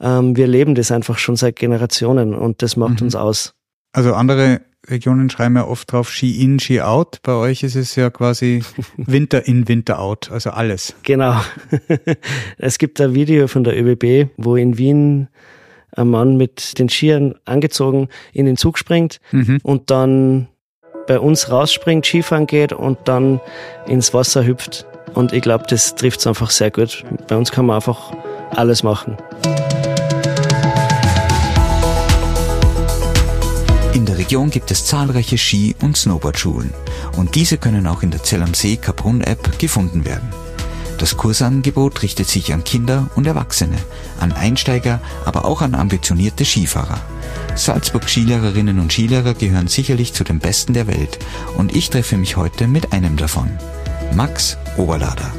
Ähm, 0.00 0.36
wir 0.36 0.46
leben 0.46 0.74
das 0.74 0.90
einfach 0.90 1.18
schon 1.18 1.36
seit 1.36 1.56
Generationen 1.56 2.34
und 2.34 2.62
das 2.62 2.76
macht 2.76 3.00
mhm. 3.00 3.06
uns 3.06 3.14
aus. 3.14 3.54
Also 3.92 4.14
andere 4.14 4.60
Regionen 4.90 5.30
schreiben 5.30 5.56
ja 5.56 5.66
oft 5.66 5.92
drauf 5.92 6.10
Ski 6.10 6.42
in, 6.42 6.58
Ski 6.58 6.80
out. 6.80 7.20
Bei 7.22 7.32
euch 7.32 7.62
ist 7.62 7.76
es 7.76 7.96
ja 7.96 8.10
quasi 8.10 8.62
Winter 8.96 9.46
in, 9.46 9.68
Winter 9.68 10.00
out, 10.00 10.30
also 10.30 10.50
alles. 10.50 10.94
Genau. 11.02 11.40
es 12.58 12.78
gibt 12.78 13.00
ein 13.00 13.14
Video 13.14 13.48
von 13.48 13.64
der 13.64 13.80
ÖBB, 13.80 14.30
wo 14.36 14.56
in 14.56 14.78
Wien 14.78 15.28
ein 15.92 16.08
Mann 16.08 16.36
mit 16.36 16.78
den 16.78 16.88
Skiern 16.88 17.34
angezogen 17.44 18.08
in 18.32 18.46
den 18.46 18.56
Zug 18.56 18.78
springt 18.78 19.20
mhm. 19.32 19.58
und 19.62 19.90
dann 19.90 20.48
bei 21.06 21.18
uns 21.18 21.50
rausspringt, 21.50 22.04
Skifahren 22.04 22.46
geht 22.46 22.72
und 22.72 22.98
dann 23.06 23.40
ins 23.86 24.12
Wasser 24.12 24.44
hüpft. 24.44 24.86
Und 25.14 25.32
ich 25.32 25.42
glaube, 25.42 25.64
das 25.68 25.94
trifft 25.94 26.20
es 26.20 26.26
einfach 26.26 26.50
sehr 26.50 26.70
gut. 26.70 27.04
Bei 27.28 27.36
uns 27.36 27.50
kann 27.50 27.66
man 27.66 27.76
einfach 27.76 28.12
alles 28.50 28.82
machen. 28.82 29.16
Region 34.28 34.50
gibt 34.50 34.70
es 34.70 34.84
zahlreiche 34.84 35.38
Ski- 35.38 35.74
und 35.80 35.96
Snowboardschulen 35.96 36.74
und 37.16 37.34
diese 37.34 37.56
können 37.56 37.86
auch 37.86 38.02
in 38.02 38.10
der 38.10 38.22
Zell 38.22 38.42
am 38.42 38.52
See 38.52 38.76
Kaprun 38.76 39.22
App 39.22 39.58
gefunden 39.58 40.04
werden. 40.04 40.28
Das 40.98 41.16
Kursangebot 41.16 42.02
richtet 42.02 42.28
sich 42.28 42.52
an 42.52 42.62
Kinder 42.62 43.08
und 43.14 43.26
Erwachsene, 43.26 43.78
an 44.20 44.32
Einsteiger, 44.32 45.00
aber 45.24 45.46
auch 45.46 45.62
an 45.62 45.74
ambitionierte 45.74 46.44
Skifahrer. 46.44 47.00
Salzburg 47.54 48.06
Skilehrerinnen 48.06 48.78
und 48.80 48.92
Skilehrer 48.92 49.32
gehören 49.32 49.66
sicherlich 49.66 50.12
zu 50.12 50.24
den 50.24 50.40
besten 50.40 50.74
der 50.74 50.88
Welt 50.88 51.18
und 51.56 51.74
ich 51.74 51.88
treffe 51.88 52.18
mich 52.18 52.36
heute 52.36 52.68
mit 52.68 52.92
einem 52.92 53.16
davon, 53.16 53.48
Max 54.12 54.58
Oberlader. 54.76 55.32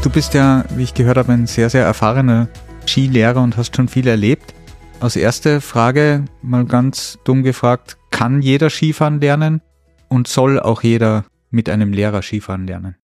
Du 0.00 0.08
bist 0.08 0.32
ja, 0.32 0.64
wie 0.70 0.84
ich 0.84 0.94
gehört 0.94 1.18
habe, 1.18 1.32
ein 1.32 1.46
sehr, 1.46 1.68
sehr 1.68 1.84
erfahrener 1.84 2.48
Skilehrer 2.88 3.42
und 3.42 3.56
hast 3.56 3.76
schon 3.76 3.88
viel 3.88 4.08
erlebt. 4.08 4.54
Als 5.00 5.14
erste 5.14 5.60
Frage 5.60 6.24
mal 6.42 6.64
ganz 6.64 7.18
dumm 7.22 7.44
gefragt, 7.44 7.96
kann 8.10 8.42
jeder 8.42 8.70
Skifahren 8.70 9.20
lernen 9.20 9.60
und 10.08 10.26
soll 10.26 10.58
auch 10.58 10.82
jeder 10.82 11.24
mit 11.50 11.68
einem 11.68 11.92
Lehrer 11.92 12.22
Skifahren 12.22 12.66
lernen? 12.66 12.96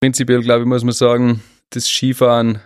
Prinzipiell, 0.00 0.40
glaube 0.40 0.62
ich, 0.62 0.68
muss 0.68 0.84
man 0.84 0.94
sagen, 0.94 1.42
das 1.70 1.86
Skifahren 1.86 2.60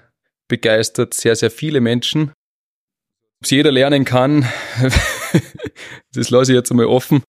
begeistert 0.49 1.15
sehr, 1.15 1.35
sehr 1.35 1.51
viele 1.51 1.81
Menschen. 1.81 2.31
Ob 2.31 3.45
es 3.45 3.51
jeder 3.51 3.73
lernen 3.73 4.05
kann, 4.05 4.47
das 6.13 6.31
lasse 6.31 6.53
ich 6.53 6.57
jetzt 6.57 6.71
einmal 6.71 6.87
offen. 6.87 7.23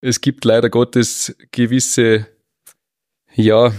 Es 0.00 0.20
gibt 0.20 0.44
leider 0.44 0.70
Gottes 0.70 1.36
gewisse, 1.50 2.26
ja, 3.34 3.72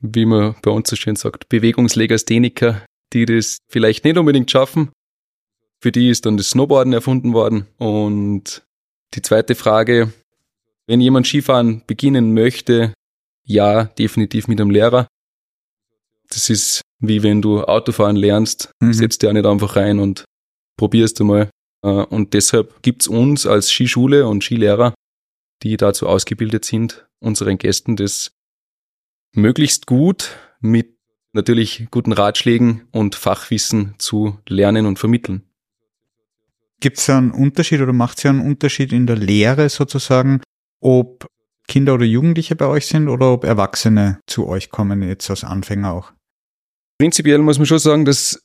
wie 0.00 0.26
man 0.26 0.54
bei 0.62 0.70
uns 0.70 0.90
so 0.90 0.96
schön 0.96 1.16
sagt, 1.16 1.48
Bewegungslegastheniker, 1.48 2.82
die 3.12 3.26
das 3.26 3.58
vielleicht 3.68 4.04
nicht 4.04 4.18
unbedingt 4.18 4.50
schaffen. 4.50 4.90
Für 5.80 5.92
die 5.92 6.10
ist 6.10 6.26
dann 6.26 6.36
das 6.36 6.50
Snowboarden 6.50 6.92
erfunden 6.92 7.32
worden. 7.32 7.66
Und 7.78 8.62
die 9.14 9.22
zweite 9.22 9.54
Frage, 9.54 10.12
wenn 10.86 11.00
jemand 11.00 11.26
Skifahren 11.26 11.82
beginnen 11.86 12.34
möchte, 12.34 12.94
ja, 13.44 13.84
definitiv 13.84 14.48
mit 14.48 14.60
einem 14.60 14.70
Lehrer. 14.70 15.06
Das 16.28 16.50
ist 16.50 16.82
wie 16.98 17.22
wenn 17.22 17.42
du 17.42 17.62
Autofahren 17.62 18.16
lernst, 18.16 18.70
mhm. 18.80 18.92
setzt 18.92 19.22
dir 19.22 19.28
auch 19.28 19.34
nicht 19.34 19.46
einfach 19.46 19.76
rein 19.76 19.98
und 19.98 20.24
probierst 20.78 21.20
du 21.20 21.24
mal. 21.24 21.50
Äh, 21.82 21.88
und 21.88 22.34
deshalb 22.34 22.82
gibt's 22.82 23.06
uns 23.06 23.46
als 23.46 23.70
Skischule 23.70 24.26
und 24.26 24.42
Skilehrer, 24.42 24.94
die 25.62 25.76
dazu 25.76 26.06
ausgebildet 26.06 26.64
sind, 26.64 27.06
unseren 27.20 27.58
Gästen 27.58 27.96
das 27.96 28.32
möglichst 29.32 29.86
gut 29.86 30.36
mit 30.60 30.95
natürlich 31.36 31.86
guten 31.90 32.12
Ratschlägen 32.12 32.88
und 32.90 33.14
Fachwissen 33.14 33.94
zu 33.98 34.38
lernen 34.48 34.86
und 34.86 34.98
vermitteln. 34.98 35.42
Gibt 36.80 36.98
es 36.98 37.08
einen 37.08 37.30
Unterschied 37.30 37.80
oder 37.80 37.92
macht 37.92 38.18
es 38.18 38.24
ja 38.24 38.30
einen 38.30 38.40
Unterschied 38.40 38.92
in 38.92 39.06
der 39.06 39.16
Lehre 39.16 39.68
sozusagen, 39.68 40.42
ob 40.80 41.26
Kinder 41.68 41.94
oder 41.94 42.04
Jugendliche 42.04 42.54
bei 42.56 42.66
euch 42.66 42.86
sind 42.86 43.08
oder 43.08 43.32
ob 43.32 43.44
Erwachsene 43.44 44.20
zu 44.26 44.46
euch 44.46 44.70
kommen, 44.70 45.02
jetzt 45.02 45.30
als 45.30 45.44
Anfänger 45.44 45.92
auch? 45.92 46.12
Prinzipiell 46.98 47.38
muss 47.38 47.58
man 47.58 47.66
schon 47.66 47.78
sagen, 47.78 48.04
dass 48.04 48.42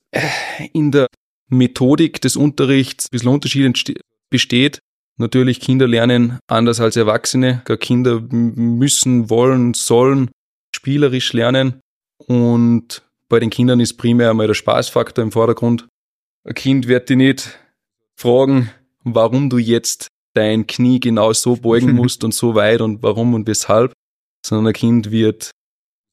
in 0.73 0.91
der 0.91 1.07
Methodik 1.47 2.21
des 2.21 2.35
Unterrichts 2.35 3.05
ein 3.05 3.09
bisschen 3.11 3.29
Unterschied 3.29 4.01
besteht. 4.29 4.79
Natürlich, 5.17 5.59
Kinder 5.59 5.87
lernen 5.87 6.39
anders 6.47 6.79
als 6.79 6.95
Erwachsene. 6.95 7.63
Kinder 7.79 8.21
müssen, 8.31 9.29
wollen, 9.29 9.73
sollen 9.73 10.31
spielerisch 10.75 11.33
lernen. 11.33 11.81
Und 12.27 13.03
bei 13.29 13.39
den 13.39 13.49
Kindern 13.49 13.79
ist 13.79 13.93
primär 13.93 14.29
einmal 14.29 14.47
der 14.47 14.53
Spaßfaktor 14.53 15.23
im 15.23 15.31
Vordergrund. 15.31 15.87
Ein 16.43 16.55
Kind 16.55 16.87
wird 16.87 17.09
dich 17.09 17.17
nicht 17.17 17.59
fragen, 18.15 18.69
warum 19.03 19.49
du 19.49 19.57
jetzt 19.57 20.07
dein 20.33 20.67
Knie 20.67 20.99
genau 20.99 21.33
so 21.33 21.55
beugen 21.55 21.93
musst 21.95 22.23
und 22.23 22.33
so 22.33 22.55
weit 22.55 22.81
und 22.81 23.03
warum 23.03 23.33
und 23.33 23.47
weshalb, 23.47 23.93
sondern 24.45 24.67
ein 24.67 24.73
Kind 24.73 25.11
wird 25.11 25.51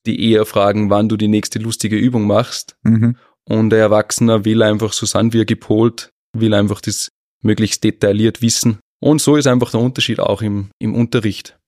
die 0.06 0.30
eher 0.30 0.46
fragen, 0.46 0.90
wann 0.90 1.08
du 1.08 1.16
die 1.16 1.28
nächste 1.28 1.58
lustige 1.58 1.96
Übung 1.96 2.26
machst. 2.26 2.76
Mhm. 2.82 3.16
Und 3.44 3.70
der 3.70 3.80
Erwachsener 3.80 4.44
will 4.44 4.62
einfach 4.62 4.92
so 4.92 5.06
sein 5.06 5.32
wie 5.32 5.40
er 5.40 5.44
gepolt, 5.44 6.10
will 6.34 6.54
einfach 6.54 6.80
das 6.80 7.10
möglichst 7.42 7.84
detailliert 7.84 8.42
wissen. 8.42 8.78
Und 9.00 9.20
so 9.20 9.36
ist 9.36 9.46
einfach 9.46 9.70
der 9.70 9.80
Unterschied 9.80 10.20
auch 10.20 10.42
im, 10.42 10.70
im 10.78 10.94
Unterricht. 10.94 11.58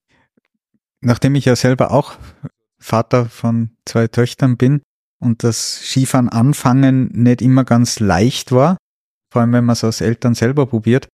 Nachdem 1.00 1.34
ich 1.34 1.44
ja 1.44 1.56
selber 1.56 1.92
auch 1.92 2.16
Vater 2.80 3.26
von 3.26 3.70
zwei 3.84 4.08
Töchtern 4.08 4.56
bin 4.56 4.82
und 5.20 5.44
das 5.44 5.80
Skifahren 5.82 6.28
anfangen 6.28 7.10
nicht 7.12 7.42
immer 7.42 7.64
ganz 7.64 8.00
leicht 8.00 8.52
war, 8.52 8.78
vor 9.30 9.42
allem 9.42 9.52
wenn 9.52 9.64
man 9.64 9.74
es 9.74 9.84
als 9.84 10.00
Eltern 10.00 10.34
selber 10.34 10.66
probiert. 10.66 11.08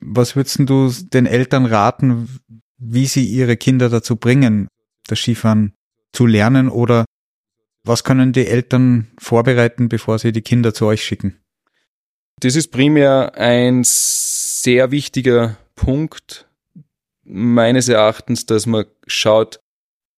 Was 0.00 0.36
würdest 0.36 0.58
du 0.58 0.90
den 0.90 1.26
Eltern 1.26 1.64
raten, 1.64 2.40
wie 2.76 3.06
sie 3.06 3.24
ihre 3.24 3.56
Kinder 3.56 3.88
dazu 3.88 4.16
bringen, 4.16 4.68
das 5.06 5.20
Skifahren 5.20 5.72
zu 6.12 6.26
lernen 6.26 6.68
oder 6.68 7.04
was 7.84 8.02
können 8.02 8.32
die 8.32 8.46
Eltern 8.46 9.08
vorbereiten, 9.18 9.88
bevor 9.88 10.18
sie 10.18 10.32
die 10.32 10.42
Kinder 10.42 10.74
zu 10.74 10.86
euch 10.86 11.04
schicken? 11.04 11.38
Das 12.40 12.56
ist 12.56 12.68
primär 12.68 13.34
ein 13.36 13.82
sehr 13.84 14.90
wichtiger 14.90 15.56
Punkt 15.74 16.48
meines 17.24 17.88
Erachtens, 17.88 18.46
dass 18.46 18.66
man 18.66 18.86
schaut, 19.06 19.60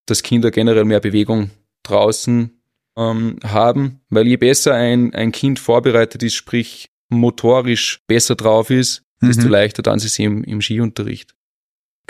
dass 0.07 0.23
Kinder 0.23 0.51
generell 0.51 0.85
mehr 0.85 1.01
Bewegung 1.01 1.51
draußen 1.83 2.61
ähm, 2.97 3.39
haben, 3.45 4.01
weil 4.09 4.27
je 4.27 4.37
besser 4.37 4.75
ein, 4.75 5.15
ein 5.15 5.33
Kind 5.33 5.59
vorbereitet 5.59 6.23
ist, 6.23 6.35
sprich 6.35 6.89
motorisch 7.09 8.01
besser 8.07 8.35
drauf 8.35 8.71
ist, 8.71 9.03
mhm. 9.21 9.29
desto 9.29 9.49
leichter 9.49 9.83
dann 9.83 9.99
sie 9.99 10.07
es 10.07 10.19
im, 10.19 10.43
im 10.45 10.61
Skiunterricht. 10.61 11.35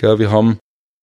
Ja, 0.01 0.19
wir 0.19 0.31
haben 0.31 0.59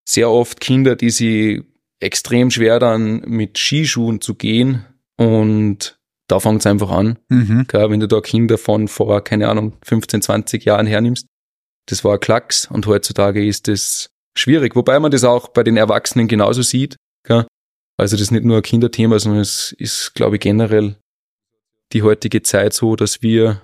sehr 0.08 0.30
oft 0.30 0.60
Kinder, 0.62 0.96
die 0.96 1.10
sie 1.10 1.64
extrem 2.00 2.52
schwer 2.52 2.80
dann 2.80 3.22
mit 3.22 3.58
Skischuhen 3.58 4.22
zu 4.22 4.36
gehen 4.36 4.86
und 5.18 6.00
da 6.28 6.40
fängt 6.40 6.62
es 6.62 6.66
einfach 6.66 6.90
an. 6.90 7.20
Mhm. 7.30 7.68
Ja, 7.72 7.90
wenn 7.90 8.00
du 8.00 8.08
da 8.08 8.22
Kinder 8.22 8.58
von 8.58 8.88
vor, 8.88 9.24
keine 9.24 9.50
Ahnung, 9.50 9.74
15, 9.84 10.22
20 10.22 10.66
Jahren 10.66 10.88
hernimmst, 10.88 11.28
das 11.88 12.04
war 12.04 12.14
ein 12.14 12.20
Klacks 12.20 12.70
und 12.70 12.88
heutzutage 12.88 13.46
ist 13.46 13.68
das 13.68 14.10
schwierig, 14.38 14.76
wobei 14.76 15.00
man 15.00 15.12
das 15.12 15.24
auch 15.24 15.50
bei 15.50 15.64
den 15.64 15.78
Erwachsenen 15.78 16.28
genauso 16.28 16.62
sieht. 16.62 16.98
Ja. 17.28 17.46
Also 17.98 18.16
das 18.16 18.22
ist 18.22 18.32
nicht 18.32 18.46
nur 18.46 18.58
ein 18.58 18.64
Kinderthema, 18.64 19.20
sondern 19.20 19.42
es 19.42 19.72
ist, 19.78 20.14
glaube 20.16 20.38
ich, 20.38 20.42
generell 20.42 20.96
die 21.94 22.02
heutige 22.02 22.42
Zeit 22.42 22.74
so, 22.74 22.96
dass 22.96 23.22
wir 23.22 23.62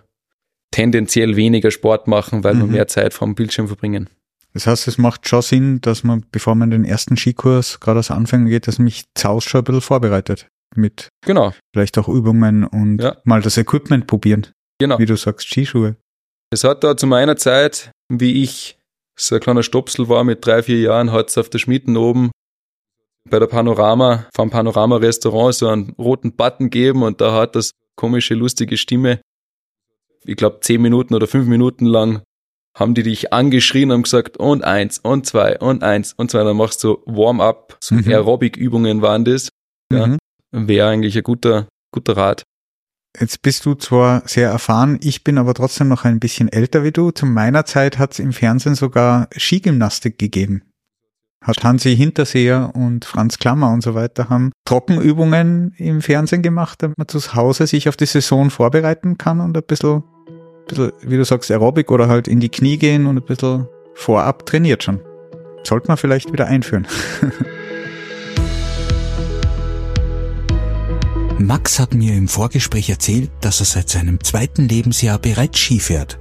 tendenziell 0.72 1.36
weniger 1.36 1.72
Sport 1.72 2.08
machen, 2.08 2.44
weil 2.44 2.56
mhm. 2.56 2.60
wir 2.60 2.68
mehr 2.68 2.88
Zeit 2.88 3.14
vom 3.14 3.36
Bildschirm 3.36 3.68
verbringen. 3.68 4.10
Das 4.54 4.68
heißt, 4.68 4.88
es 4.88 4.98
macht 4.98 5.28
schon 5.28 5.42
Sinn, 5.42 5.82
dass 5.82 6.04
man, 6.04 6.26
bevor 6.32 6.56
man 6.56 6.72
den 6.72 6.86
ersten 6.86 7.18
Skikurs 7.18 7.80
gerade 7.80 8.00
als 8.00 8.12
Anfänger 8.12 8.50
geht, 8.50 8.68
dass 8.68 8.80
man 8.80 8.86
mich 8.86 9.06
zu 9.16 9.28
Hause 9.28 9.50
schon 9.50 9.62
ein 9.62 9.64
bisschen 9.66 9.82
vorbereitet. 9.82 10.48
Mit 10.76 11.10
genau. 11.26 11.54
vielleicht 11.74 11.98
auch 11.98 12.08
Übungen 12.08 12.64
und 12.64 13.02
ja. 13.02 13.18
mal 13.24 13.42
das 13.42 13.58
Equipment 13.58 14.06
probieren. 14.06 14.48
Genau. 14.80 15.00
Wie 15.00 15.06
du 15.06 15.18
sagst, 15.18 15.48
Skischuhe. 15.48 15.96
Es 16.52 16.64
hat 16.64 16.84
da 16.84 16.96
zu 16.96 17.08
meiner 17.08 17.38
Zeit, 17.38 17.92
wie 18.12 18.44
ich 18.44 18.79
so 19.20 19.36
ein 19.36 19.42
kleiner 19.42 19.64
Stopsel 19.64 20.10
war 20.10 20.24
mit 20.24 20.46
drei, 20.46 20.64
vier 20.64 20.80
Jahren, 20.80 21.12
hat 21.12 21.30
es 21.30 21.38
auf 21.38 21.50
der 21.50 21.60
Schmitten 21.60 21.98
oben 21.98 22.32
bei 23.30 23.40
der 23.40 23.48
Panorama, 23.48 24.28
vom 24.34 24.50
Panorama-Restaurant 24.50 25.54
so 25.56 25.68
einen 25.68 25.94
roten 25.98 26.36
Button 26.36 26.70
gegeben 26.70 27.04
und 27.04 27.22
da 27.22 27.34
hat 27.34 27.56
das 27.56 27.72
komische, 27.96 28.34
lustige 28.34 28.78
Stimme, 28.78 29.22
ich 30.24 30.36
glaube, 30.36 30.60
zehn 30.62 30.82
Minuten 30.82 31.14
oder 31.14 31.28
fünf 31.28 31.48
Minuten 31.48 31.86
lang 31.86 32.22
haben 32.78 32.94
die 32.94 33.04
dich 33.04 33.34
angeschrien 33.34 33.92
und 33.92 34.04
gesagt, 34.04 34.38
und 34.38 34.64
eins, 34.64 35.00
und 35.00 35.26
zwei, 35.26 35.58
und 35.60 35.84
eins, 35.84 36.14
und 36.14 36.32
zwei. 36.32 36.44
Dann 36.44 36.56
machst 36.56 36.84
du 36.84 37.02
Warm-up, 37.06 37.78
so 37.82 37.96
mhm. 37.96 38.08
Aerobic-Übungen 38.08 39.02
waren 39.02 39.26
das. 39.26 39.50
Ja, 39.92 40.08
mhm. 40.08 40.18
Wäre 40.52 40.90
eigentlich 40.90 41.18
ein 41.18 41.24
guter, 41.24 41.68
guter 41.92 42.16
Rat. 42.16 42.44
Jetzt 43.18 43.42
bist 43.42 43.66
du 43.66 43.76
zwar 43.76 44.22
sehr 44.28 44.50
erfahren, 44.50 45.00
ich 45.02 45.24
bin 45.24 45.38
aber 45.38 45.54
trotzdem 45.54 45.88
noch 45.88 46.06
ein 46.06 46.20
bisschen 46.20 46.48
älter 46.48 46.84
wie 46.84 46.92
du. 46.92 47.12
Zu 47.12 47.26
meiner 47.26 47.66
Zeit 47.66 47.98
hat 47.98 48.14
es 48.14 48.20
im 48.20 48.34
Fernsehen 48.34 48.76
sogar 48.76 49.30
Skigymnastik 49.36 50.20
gegeben. 50.20 50.64
Hat 51.42 51.64
Hansi 51.64 51.96
Hinterseher 51.96 52.72
und 52.76 53.06
Franz 53.06 53.40
Klammer 53.40 53.72
und 53.72 53.82
so 53.82 53.96
weiter 53.96 54.30
haben 54.30 54.52
Trockenübungen 54.66 55.74
im 55.78 56.02
Fernsehen 56.02 56.42
gemacht, 56.42 56.84
damit 56.84 56.98
man 56.98 57.08
zu 57.08 57.34
Hause 57.34 57.66
sich 57.66 57.88
auf 57.90 57.96
die 57.96 58.06
Saison 58.06 58.50
vorbereiten 58.50 59.18
kann 59.18 59.40
und 59.40 59.58
ein 59.58 59.64
bisschen 59.64 60.04
bisschen, 60.70 60.94
wie 61.02 61.18
du 61.18 61.26
sagst, 61.26 61.52
Aerobic 61.52 61.92
oder 61.92 62.08
halt 62.08 62.28
in 62.28 62.40
die 62.40 62.50
Knie 62.50 62.78
gehen 62.78 63.06
und 63.06 63.18
ein 63.18 63.26
bisschen 63.26 63.68
vorab 63.96 64.46
trainiert 64.46 64.84
schon. 64.84 65.02
Sollte 65.64 65.90
man 65.90 65.98
vielleicht 65.98 66.32
wieder 66.32 66.46
einführen. 66.46 66.88
Max 71.40 71.80
hat 71.80 71.94
mir 71.94 72.16
im 72.16 72.28
Vorgespräch 72.28 72.90
erzählt, 72.90 73.32
dass 73.42 73.60
er 73.62 73.66
seit 73.66 73.90
seinem 73.90 74.24
zweiten 74.24 74.68
Lebensjahr 74.68 75.18
bereits 75.20 75.58
Ski 75.58 75.80
fährt. 75.80 76.20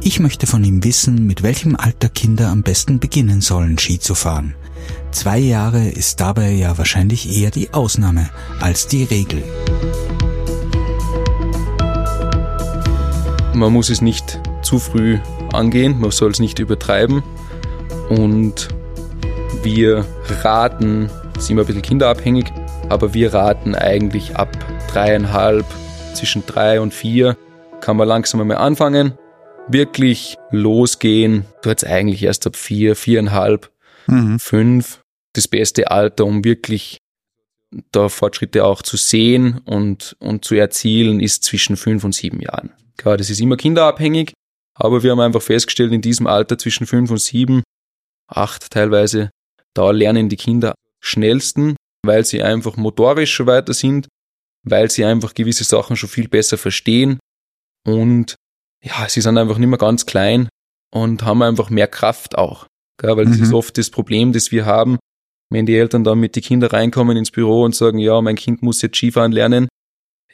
Ich 0.00 0.20
möchte 0.20 0.46
von 0.46 0.64
ihm 0.64 0.82
wissen, 0.82 1.26
mit 1.26 1.42
welchem 1.42 1.76
Alter 1.76 2.08
Kinder 2.08 2.48
am 2.48 2.62
besten 2.62 2.98
beginnen 2.98 3.40
sollen, 3.40 3.78
Ski 3.78 3.98
zu 3.98 4.14
fahren. 4.14 4.54
Zwei 5.12 5.38
Jahre 5.38 5.88
ist 5.88 6.20
dabei 6.20 6.50
ja 6.50 6.76
wahrscheinlich 6.78 7.38
eher 7.38 7.50
die 7.50 7.72
Ausnahme 7.72 8.30
als 8.60 8.86
die 8.86 9.04
Regel. 9.04 9.44
man 13.54 13.72
muss 13.72 13.88
es 13.88 14.00
nicht 14.00 14.40
zu 14.62 14.78
früh 14.78 15.18
angehen, 15.52 16.00
man 16.00 16.10
soll 16.10 16.30
es 16.30 16.40
nicht 16.40 16.58
übertreiben. 16.58 17.22
Und 18.08 18.68
wir 19.62 20.04
raten, 20.42 21.08
ist 21.36 21.50
immer 21.50 21.62
ein 21.62 21.66
bisschen 21.66 21.82
kinderabhängig, 21.82 22.52
aber 22.88 23.14
wir 23.14 23.32
raten 23.32 23.74
eigentlich 23.74 24.36
ab 24.36 24.56
dreieinhalb, 24.88 25.66
zwischen 26.14 26.44
drei 26.46 26.80
und 26.80 26.94
vier 26.94 27.36
kann 27.80 27.96
man 27.96 28.08
langsam 28.08 28.40
einmal 28.40 28.58
anfangen. 28.58 29.14
Wirklich 29.68 30.36
losgehen, 30.50 31.44
tut 31.62 31.78
es 31.78 31.84
eigentlich 31.84 32.22
erst 32.22 32.46
ab 32.46 32.56
vier, 32.56 32.96
viereinhalb, 32.96 33.70
mhm. 34.06 34.38
fünf. 34.38 35.00
Das 35.32 35.48
beste 35.48 35.90
Alter, 35.90 36.26
um 36.26 36.44
wirklich 36.44 36.98
da 37.90 38.08
Fortschritte 38.08 38.64
auch 38.64 38.82
zu 38.82 38.96
sehen 38.96 39.60
und, 39.64 40.16
und 40.20 40.44
zu 40.44 40.54
erzielen, 40.54 41.20
ist 41.20 41.42
zwischen 41.42 41.76
fünf 41.76 42.04
und 42.04 42.14
sieben 42.14 42.40
Jahren. 42.40 42.72
Klar, 42.96 43.16
das 43.16 43.30
ist 43.30 43.40
immer 43.40 43.56
kinderabhängig, 43.56 44.32
aber 44.74 45.02
wir 45.02 45.10
haben 45.10 45.20
einfach 45.20 45.42
festgestellt, 45.42 45.92
in 45.92 46.00
diesem 46.00 46.26
Alter 46.26 46.56
zwischen 46.56 46.86
fünf 46.86 47.10
und 47.10 47.20
sieben, 47.20 47.62
acht 48.28 48.70
teilweise, 48.70 49.30
da 49.74 49.90
lernen 49.90 50.28
die 50.28 50.36
Kinder 50.36 50.74
schnellsten, 51.00 51.76
weil 52.06 52.24
sie 52.24 52.42
einfach 52.42 52.76
motorisch 52.76 53.32
schon 53.32 53.46
weiter 53.46 53.74
sind, 53.74 54.08
weil 54.64 54.90
sie 54.90 55.04
einfach 55.04 55.34
gewisse 55.34 55.64
Sachen 55.64 55.96
schon 55.96 56.08
viel 56.08 56.28
besser 56.28 56.58
verstehen 56.58 57.18
und 57.86 58.36
ja, 58.82 59.08
sie 59.08 59.20
sind 59.20 59.38
einfach 59.38 59.58
nicht 59.58 59.68
mehr 59.68 59.78
ganz 59.78 60.06
klein 60.06 60.48
und 60.92 61.24
haben 61.24 61.42
einfach 61.42 61.70
mehr 61.70 61.88
Kraft 61.88 62.36
auch. 62.36 62.66
Gell? 63.00 63.16
Weil 63.16 63.24
das 63.26 63.38
ist 63.38 63.48
mhm. 63.48 63.54
oft 63.54 63.76
das 63.78 63.90
Problem, 63.90 64.32
das 64.32 64.52
wir 64.52 64.66
haben, 64.66 64.98
wenn 65.50 65.66
die 65.66 65.76
Eltern 65.76 66.04
dann 66.04 66.20
mit 66.20 66.36
den 66.36 66.42
Kindern 66.42 66.70
reinkommen 66.70 67.16
ins 67.16 67.30
Büro 67.30 67.62
und 67.62 67.74
sagen, 67.74 67.98
ja, 67.98 68.20
mein 68.20 68.36
Kind 68.36 68.62
muss 68.62 68.82
jetzt 68.82 68.96
Skifahren 68.96 69.32
lernen. 69.32 69.68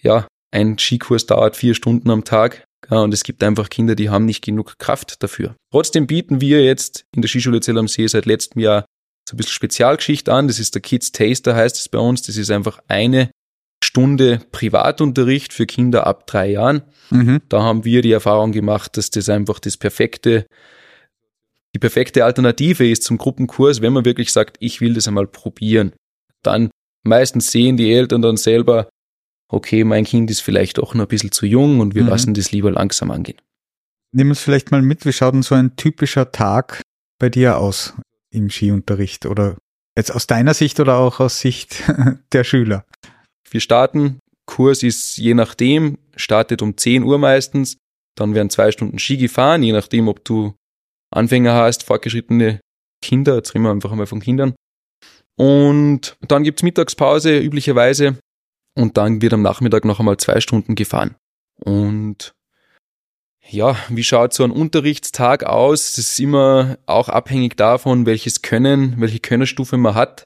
Ja, 0.03 0.27
ein 0.53 0.79
Skikurs 0.79 1.27
dauert 1.27 1.57
vier 1.57 1.75
Stunden 1.75 2.11
am 2.11 2.25
Tag. 2.25 2.65
Ja, 2.91 3.01
und 3.01 3.15
es 3.15 3.23
gibt 3.23 3.43
einfach 3.43 3.69
Kinder, 3.69 3.95
die 3.95 4.11
haben 4.11 4.25
nicht 4.25 4.43
genug 4.43 4.75
Kraft 4.79 5.23
dafür. 5.23 5.55
Trotzdem 5.73 6.07
bieten 6.07 6.41
wir 6.41 6.65
jetzt 6.65 7.05
in 7.15 7.23
der 7.23 7.29
Skischule 7.29 7.61
Zell 7.61 7.79
am 7.79 7.89
See 7.89 8.07
seit 8.07 8.27
letztem 8.27 8.61
Jahr 8.61 8.85
so 9.31 9.35
ein 9.35 9.39
bisschen 9.39 9.53
Spezialgeschichte 9.53 10.33
an. 10.33 10.49
Das 10.49 10.59
ist 10.59 10.75
der 10.75 10.83
Kids 10.83 11.13
Taster, 11.13 11.55
heißt 11.55 11.77
es 11.77 11.89
bei 11.89 11.99
uns. 11.99 12.23
Das 12.23 12.37
ist 12.37 12.51
einfach 12.51 12.81
eine 12.89 13.31
Stunde 13.83 14.41
Privatunterricht 14.51 15.53
für 15.53 15.67
Kinder 15.67 16.07
ab 16.07 16.27
drei 16.27 16.51
Jahren. 16.51 16.83
Mhm. 17.11 17.41
Da 17.49 17.63
haben 17.63 17.85
wir 17.85 18.03
die 18.03 18.13
Erfahrung 18.13 18.51
gemacht, 18.51 18.97
dass 18.97 19.11
das 19.11 19.29
einfach 19.29 19.61
das 19.61 19.77
perfekte, 19.77 20.47
die 21.75 21.79
perfekte 21.79 22.25
Alternative 22.25 22.89
ist 22.89 23.05
zum 23.05 23.19
Gruppenkurs, 23.19 23.81
wenn 23.81 23.93
man 23.93 24.05
wirklich 24.05 24.33
sagt, 24.33 24.57
ich 24.59 24.81
will 24.81 24.95
das 24.95 25.07
einmal 25.07 25.29
probieren. 25.29 25.93
Dann 26.43 26.71
meistens 27.05 27.53
sehen 27.53 27.77
die 27.77 27.93
Eltern 27.93 28.23
dann 28.23 28.37
selber, 28.37 28.89
okay, 29.49 29.85
mein 29.85 30.05
Kind 30.05 30.29
ist 30.31 30.41
vielleicht 30.41 30.81
auch 30.81 30.95
noch 30.95 31.05
ein 31.05 31.09
bisschen 31.09 31.31
zu 31.31 31.47
jung 31.47 31.79
und 31.79 31.95
wir 31.95 32.03
mhm. 32.03 32.09
lassen 32.09 32.35
das 32.35 32.51
lieber 32.51 32.73
langsam 32.73 33.13
angehen. 33.13 33.39
Nimm 34.13 34.31
uns 34.31 34.41
vielleicht 34.41 34.73
mal 34.73 34.83
mit, 34.83 35.07
wie 35.07 35.13
schaut 35.13 35.35
denn 35.35 35.43
so 35.43 35.55
ein 35.55 35.77
typischer 35.77 36.33
Tag 36.33 36.83
bei 37.21 37.29
dir 37.29 37.59
aus 37.59 37.95
im 38.31 38.51
Skiunterricht 38.51 39.27
oder 39.27 39.57
jetzt 39.97 40.11
aus 40.15 40.27
deiner 40.27 40.55
Sicht 40.55 40.81
oder 40.81 40.97
auch 40.97 41.21
aus 41.21 41.41
Sicht 41.41 41.83
der 42.33 42.45
Schüler? 42.45 42.85
Wir 43.51 43.61
starten, 43.61 44.21
Kurs 44.47 44.83
ist 44.83 45.17
je 45.17 45.35
nachdem, 45.35 45.99
startet 46.17 46.63
um 46.63 46.77
10 46.77 47.03
Uhr 47.03 47.19
meistens, 47.19 47.77
dann 48.17 48.35
werden 48.35 48.51
zwei 48.51 48.71
Stunden 48.73 48.99
Ski 48.99 49.17
gefahren, 49.17 49.63
je 49.63 49.73
nachdem, 49.73 50.09
ob 50.09 50.25
du 50.25 50.55
Anfänger 51.13 51.55
hast, 51.55 51.85
fortgeschrittene 51.85 52.61
Kinder, 53.03 53.37
jetzt 53.37 53.55
reden 53.55 53.65
wir 53.65 53.71
einfach 53.71 53.91
einmal 53.91 54.07
von 54.07 54.21
Kindern. 54.21 54.55
Und 55.37 56.17
dann 56.21 56.45
gibt's 56.45 56.63
Mittagspause 56.63 57.39
üblicherweise 57.39 58.19
und 58.77 58.97
dann 58.97 59.23
wird 59.23 59.33
am 59.33 59.43
Nachmittag 59.43 59.85
noch 59.85 59.99
einmal 59.99 60.19
zwei 60.19 60.41
Stunden 60.41 60.75
gefahren. 60.75 61.17
Und 61.65 62.33
ja, 63.51 63.77
wie 63.89 64.05
schaut 64.05 64.33
so 64.33 64.45
ein 64.45 64.51
Unterrichtstag 64.51 65.45
aus? 65.45 65.97
Das 65.97 65.99
ist 65.99 66.21
immer 66.21 66.79
auch 66.87 67.09
abhängig 67.09 67.57
davon, 67.57 68.07
welches 68.07 68.43
Können, 68.43 68.95
welche 68.99 69.19
Könnerstufe 69.19 69.77
man 69.77 69.95
hat. 69.95 70.25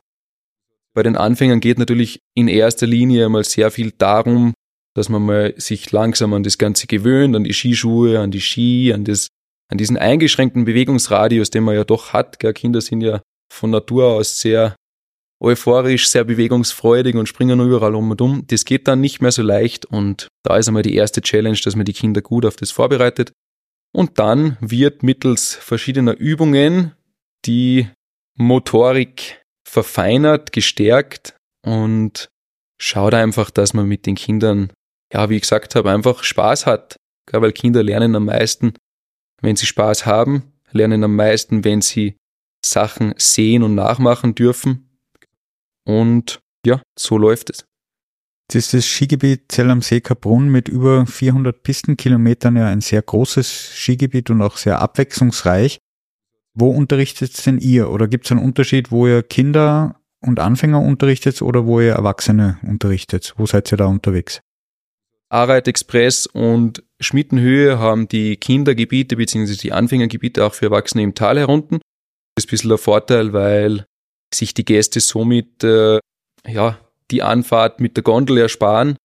Bei 0.94 1.02
den 1.02 1.16
Anfängern 1.16 1.60
geht 1.60 1.78
natürlich 1.78 2.20
in 2.34 2.48
erster 2.48 2.86
Linie 2.86 3.26
einmal 3.26 3.44
sehr 3.44 3.70
viel 3.70 3.92
darum, 3.92 4.54
dass 4.94 5.08
man 5.08 5.22
mal 5.22 5.54
sich 5.56 5.90
langsam 5.90 6.32
an 6.34 6.44
das 6.44 6.58
Ganze 6.58 6.86
gewöhnt, 6.86 7.34
an 7.34 7.44
die 7.44 7.52
Skischuhe, 7.52 8.20
an 8.20 8.30
die 8.30 8.40
Ski, 8.40 8.92
an 8.92 9.04
das, 9.04 9.28
an 9.68 9.78
diesen 9.78 9.96
eingeschränkten 9.96 10.64
Bewegungsradius, 10.64 11.50
den 11.50 11.64
man 11.64 11.74
ja 11.74 11.84
doch 11.84 12.12
hat. 12.12 12.38
Kinder 12.38 12.80
sind 12.80 13.00
ja 13.00 13.22
von 13.52 13.70
Natur 13.70 14.12
aus 14.12 14.38
sehr 14.38 14.76
euphorisch, 15.44 16.08
sehr 16.08 16.24
bewegungsfreudig 16.24 17.14
und 17.14 17.28
springen 17.28 17.60
überall 17.60 17.94
um 17.94 18.10
und 18.10 18.20
um. 18.20 18.46
Das 18.46 18.64
geht 18.64 18.88
dann 18.88 19.00
nicht 19.00 19.20
mehr 19.20 19.32
so 19.32 19.42
leicht 19.42 19.86
und 19.86 20.28
da 20.42 20.56
ist 20.56 20.68
einmal 20.68 20.82
die 20.82 20.96
erste 20.96 21.22
Challenge, 21.22 21.58
dass 21.62 21.76
man 21.76 21.84
die 21.84 21.92
Kinder 21.92 22.22
gut 22.22 22.44
auf 22.44 22.56
das 22.56 22.70
vorbereitet. 22.70 23.32
Und 23.92 24.18
dann 24.18 24.56
wird 24.60 25.02
mittels 25.04 25.54
verschiedener 25.54 26.16
Übungen 26.16 26.92
die 27.44 27.88
Motorik 28.36 29.44
verfeinert, 29.68 30.52
gestärkt 30.52 31.36
und 31.64 32.28
schaut 32.80 33.14
einfach, 33.14 33.50
dass 33.50 33.72
man 33.74 33.86
mit 33.86 34.06
den 34.06 34.16
Kindern, 34.16 34.72
ja, 35.12 35.30
wie 35.30 35.36
ich 35.36 35.42
gesagt 35.42 35.74
habe, 35.76 35.90
einfach 35.90 36.24
Spaß 36.24 36.66
hat. 36.66 36.96
Weil 37.30 37.52
Kinder 37.52 37.82
lernen 37.82 38.16
am 38.16 38.26
meisten, 38.26 38.74
wenn 39.40 39.56
sie 39.56 39.66
Spaß 39.66 40.06
haben, 40.06 40.52
lernen 40.72 41.04
am 41.04 41.16
meisten, 41.16 41.64
wenn 41.64 41.80
sie 41.80 42.16
Sachen 42.64 43.14
sehen 43.16 43.62
und 43.62 43.74
nachmachen 43.74 44.34
dürfen. 44.34 44.83
Und 45.86 46.40
ja, 46.66 46.82
so 46.98 47.18
läuft 47.18 47.50
es. 47.50 47.64
Das 48.48 48.56
ist 48.56 48.74
das 48.74 48.86
Skigebiet 48.86 49.50
Zell 49.50 49.70
am 49.70 49.80
See 49.80 50.00
Kaprun 50.00 50.48
mit 50.48 50.68
über 50.68 51.06
400 51.06 51.62
Pistenkilometern 51.62 52.56
ja 52.56 52.66
ein 52.66 52.82
sehr 52.82 53.00
großes 53.00 53.48
Skigebiet 53.74 54.30
und 54.30 54.42
auch 54.42 54.56
sehr 54.56 54.80
abwechslungsreich. 54.80 55.78
Wo 56.54 56.68
unterrichtet 56.68 57.44
denn 57.46 57.58
ihr? 57.58 57.90
Oder 57.90 58.06
gibt 58.06 58.26
es 58.26 58.32
einen 58.32 58.42
Unterschied, 58.42 58.90
wo 58.90 59.06
ihr 59.06 59.22
Kinder 59.22 60.00
und 60.20 60.40
Anfänger 60.40 60.80
unterrichtet 60.80 61.42
oder 61.42 61.66
wo 61.66 61.80
ihr 61.80 61.92
Erwachsene 61.92 62.58
unterrichtet? 62.62 63.34
Wo 63.36 63.46
seid 63.46 63.72
ihr 63.72 63.78
da 63.78 63.86
unterwegs? 63.86 64.40
Arbeit 65.30 65.66
Express 65.66 66.26
und 66.26 66.84
Schmittenhöhe 67.00 67.78
haben 67.78 68.08
die 68.08 68.36
Kindergebiete 68.36 69.16
bzw. 69.16 69.56
die 69.56 69.72
Anfängergebiete 69.72 70.44
auch 70.44 70.54
für 70.54 70.66
Erwachsene 70.66 71.02
im 71.02 71.14
Tal 71.14 71.38
herunten. 71.38 71.80
Das 72.36 72.44
ist 72.44 72.48
ein 72.48 72.50
bisschen 72.50 72.68
der 72.68 72.78
Vorteil, 72.78 73.32
weil 73.32 73.86
sich 74.32 74.54
die 74.54 74.64
Gäste 74.64 75.00
somit 75.00 75.64
äh, 75.64 75.98
ja, 76.46 76.78
die 77.10 77.22
Anfahrt 77.22 77.80
mit 77.80 77.96
der 77.96 78.04
Gondel 78.04 78.38
ersparen. 78.38 78.96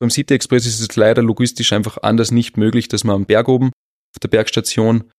Beim 0.00 0.10
City 0.10 0.34
Express 0.34 0.66
ist 0.66 0.80
es 0.80 0.96
leider 0.96 1.22
logistisch 1.22 1.72
einfach 1.72 1.98
anders 2.02 2.30
nicht 2.30 2.56
möglich, 2.56 2.88
dass 2.88 3.04
man 3.04 3.16
am 3.16 3.26
Berg 3.26 3.48
oben 3.48 3.68
auf 3.68 4.20
der 4.22 4.28
Bergstation 4.28 5.10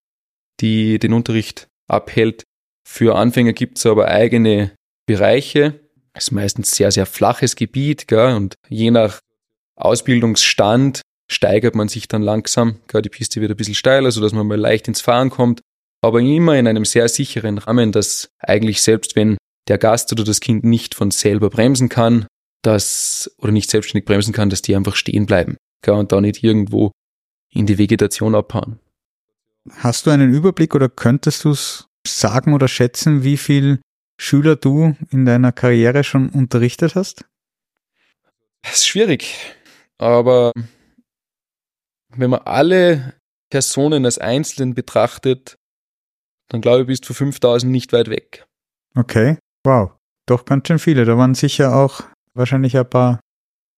die 0.60 1.00
den 1.00 1.14
Unterricht 1.14 1.68
abhält. 1.88 2.44
Für 2.88 3.16
Anfänger 3.16 3.54
gibt 3.54 3.78
es 3.78 3.86
aber 3.86 4.08
eigene 4.08 4.72
Bereiche. 5.06 5.80
Es 6.14 6.26
ist 6.26 6.32
meistens 6.32 6.72
sehr, 6.72 6.92
sehr 6.92 7.06
flaches 7.06 7.56
Gebiet, 7.56 8.08
gell? 8.08 8.36
und 8.36 8.56
je 8.68 8.92
nach 8.92 9.20
Ausbildungsstand 9.76 11.02
steigert 11.32 11.76
man 11.76 11.88
sich 11.88 12.08
dann 12.08 12.22
langsam. 12.22 12.80
Gell? 12.88 13.02
Die 13.02 13.10
Piste 13.10 13.42
wird 13.42 13.52
ein 13.52 13.58
bisschen 13.58 13.76
steiler, 13.76 14.12
sodass 14.12 14.34
man 14.34 14.48
mal 14.48 14.60
leicht 14.60 14.88
ins 14.88 15.02
Fahren 15.02 15.30
kommt, 15.30 15.62
aber 16.02 16.20
immer 16.20 16.58
in 16.58 16.68
einem 16.68 16.86
sehr 16.86 17.10
sicheren 17.10 17.58
Rahmen, 17.58 17.92
dass 17.92 18.30
eigentlich 18.40 18.82
selbst 18.82 19.16
wenn 19.16 19.38
der 19.68 19.78
Gast 19.78 20.12
oder 20.12 20.24
das 20.24 20.40
Kind 20.40 20.64
nicht 20.64 20.96
von 20.96 21.12
selber 21.12 21.50
bremsen 21.50 21.90
kann, 21.90 22.28
dass, 22.62 23.32
oder 23.38 23.52
nicht 23.52 23.70
selbstständig 23.70 24.06
bremsen 24.06 24.34
kann, 24.34 24.50
dass 24.50 24.62
die 24.62 24.76
einfach 24.76 24.96
stehen 24.96 25.26
bleiben 25.26 25.58
gell? 25.82 25.96
und 25.96 26.12
da 26.12 26.22
nicht 26.22 26.44
irgendwo 26.44 26.92
in 27.52 27.66
die 27.66 27.78
Vegetation 27.78 28.36
abhauen. 28.36 28.80
Hast 29.78 30.06
du 30.06 30.12
einen 30.12 30.34
Überblick 30.34 30.76
oder 30.76 30.90
könntest 30.90 31.44
du 31.44 31.52
es 31.52 31.88
sagen 32.08 32.54
oder 32.54 32.68
schätzen, 32.68 33.24
wie 33.24 33.38
viel 33.38 33.80
Schüler 34.20 34.56
du 34.56 34.96
in 35.12 35.26
deiner 35.26 35.52
Karriere 35.52 36.04
schon 36.04 36.30
unterrichtet 36.30 36.96
hast? 36.96 37.26
Das 38.64 38.76
ist 38.76 38.88
schwierig, 38.88 39.36
aber 39.98 40.52
wenn 42.10 42.30
man 42.30 42.42
alle 42.42 43.14
Personen 43.50 44.06
als 44.06 44.18
Einzelnen 44.18 44.74
betrachtet, 44.74 45.59
dann 46.50 46.62
glaube 46.62 46.82
ich, 46.82 46.88
bist 46.88 47.04
du 47.04 47.14
für 47.14 47.26
5000 47.26 47.72
nicht 47.72 47.94
weit 47.94 48.10
weg. 48.10 48.46
Okay, 48.96 49.38
wow. 49.64 49.92
Doch 50.26 50.46
ganz 50.46 50.68
schön 50.68 50.80
viele. 50.80 51.06
Da 51.06 51.18
waren 51.18 51.34
sicher 51.34 51.76
auch 51.76 52.02
wahrscheinlich 52.34 52.78
ein 52.78 52.90
paar 52.90 53.20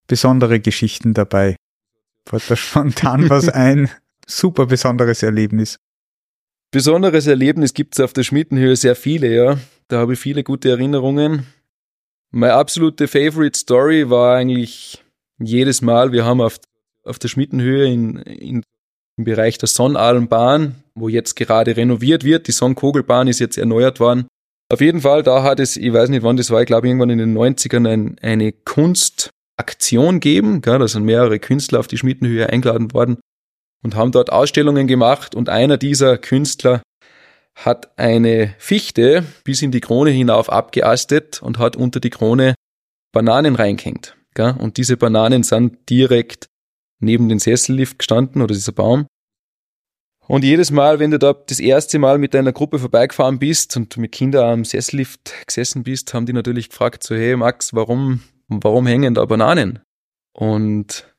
besondere 0.08 0.60
Geschichten 0.60 1.14
dabei. 1.14 1.56
Fällt 2.28 2.50
da 2.50 2.56
spontan 2.56 3.30
was 3.30 3.50
ein? 3.50 3.90
Super 4.28 4.66
besonderes 4.66 5.24
Erlebnis. 5.24 5.78
Besonderes 6.72 7.28
Erlebnis 7.28 7.74
gibt 7.74 7.96
es 7.96 8.04
auf 8.04 8.14
der 8.14 8.24
Schmittenhöhe 8.24 8.76
sehr 8.76 8.96
viele, 8.96 9.34
ja. 9.34 9.58
Da 9.90 10.00
habe 10.00 10.14
ich 10.14 10.20
viele 10.20 10.44
gute 10.44 10.70
Erinnerungen. 10.70 11.46
Meine 12.32 12.54
absolute 12.54 13.10
Favorite 13.10 13.58
Story 13.60 14.10
war 14.10 14.38
eigentlich 14.38 15.04
jedes 15.38 15.82
Mal, 15.82 16.14
wir 16.14 16.24
haben 16.24 16.40
auf, 16.40 16.60
auf 17.04 17.20
der 17.20 17.28
Schmittenhöhe 17.28 17.92
in, 17.92 18.16
in, 18.18 18.64
im 19.17 19.26
Bereich 19.26 19.58
der 19.58 19.67
Sonnalmbahn, 19.67 20.76
wo 20.95 21.10
jetzt 21.10 21.36
gerade 21.36 21.78
renoviert 21.78 22.24
wird, 22.24 22.47
die 22.47 22.52
Sonnkogelbahn 22.52 23.28
ist 23.28 23.39
jetzt 23.39 23.58
erneuert 23.58 24.00
worden. 24.00 24.28
Auf 24.71 24.82
jeden 24.82 25.02
Fall, 25.02 25.24
da 25.24 25.43
hat 25.43 25.60
es, 25.60 25.76
ich 25.76 25.91
weiß 25.91 26.10
nicht 26.10 26.24
wann 26.24 26.38
das 26.38 26.50
war, 26.50 26.62
ich 26.62 26.67
glaube 26.67 26.88
irgendwann 26.88 27.10
in 27.10 27.17
den 27.17 27.38
90ern 27.38 27.88
ein, 27.88 28.17
eine 28.21 28.52
Kunstaktion 28.54 30.19
gegeben, 30.19 30.62
gell, 30.62 30.80
da 30.80 30.88
sind 30.88 31.04
mehrere 31.04 31.39
Künstler 31.39 31.80
auf 31.80 31.88
die 31.88 31.97
Schmittenhöhe 31.97 32.50
eingeladen 32.50 32.93
worden 32.93 33.17
und 33.84 33.95
haben 33.95 34.12
dort 34.12 34.32
Ausstellungen 34.32 34.88
gemacht 34.88 35.36
und 35.36 35.50
einer 35.50 35.78
dieser 35.78 36.17
Künstler 36.17 36.82
hat 37.56 37.97
eine 37.97 38.56
Fichte 38.58 39.26
bis 39.43 39.62
in 39.62 39.71
die 39.71 39.82
Krone 39.82 40.12
hinauf 40.12 40.50
abgeastet 40.50 41.41
und 41.41 41.60
hat 41.60 41.76
unter 41.76 42.00
die 42.00 42.10
Krone 42.10 42.56
Bananen 43.12 43.56
reingehängt. 43.56 44.15
Und 44.38 44.78
diese 44.78 44.95
Bananen 44.95 45.43
sind 45.43 45.89
direkt 45.89 46.47
neben 47.02 47.30
den 47.30 47.40
Sessellift 47.40 48.00
gestanden 48.00 48.42
oder 48.42 48.54
dieser 48.54 48.72
Baum. 48.72 49.08
Und 50.28 50.44
jedes 50.44 50.72
Mal, 50.72 51.00
wenn 51.00 51.12
du 51.12 51.20
da 51.20 51.34
das 51.34 51.60
erste 51.60 52.00
Mal 52.00 52.18
mit 52.18 52.34
deiner 52.34 52.54
Gruppe 52.54 52.80
vorbeigefahren 52.80 53.40
bist 53.40 53.76
und 53.76 53.98
mit 53.98 54.14
Kindern 54.14 54.50
am 54.50 54.66
Sessellift 54.66 55.34
gesessen 55.46 55.84
bist, 55.84 56.14
haben 56.14 56.26
die 56.26 56.34
natürlich 56.34 56.70
gefragt, 56.70 57.04
so, 57.04 57.16
hey 57.16 57.36
Max, 57.36 57.74
warum, 57.74 58.22
warum 58.48 58.88
hängen 58.88 59.14
da 59.14 59.26
Bananen? 59.26 59.80
Und 60.34 61.12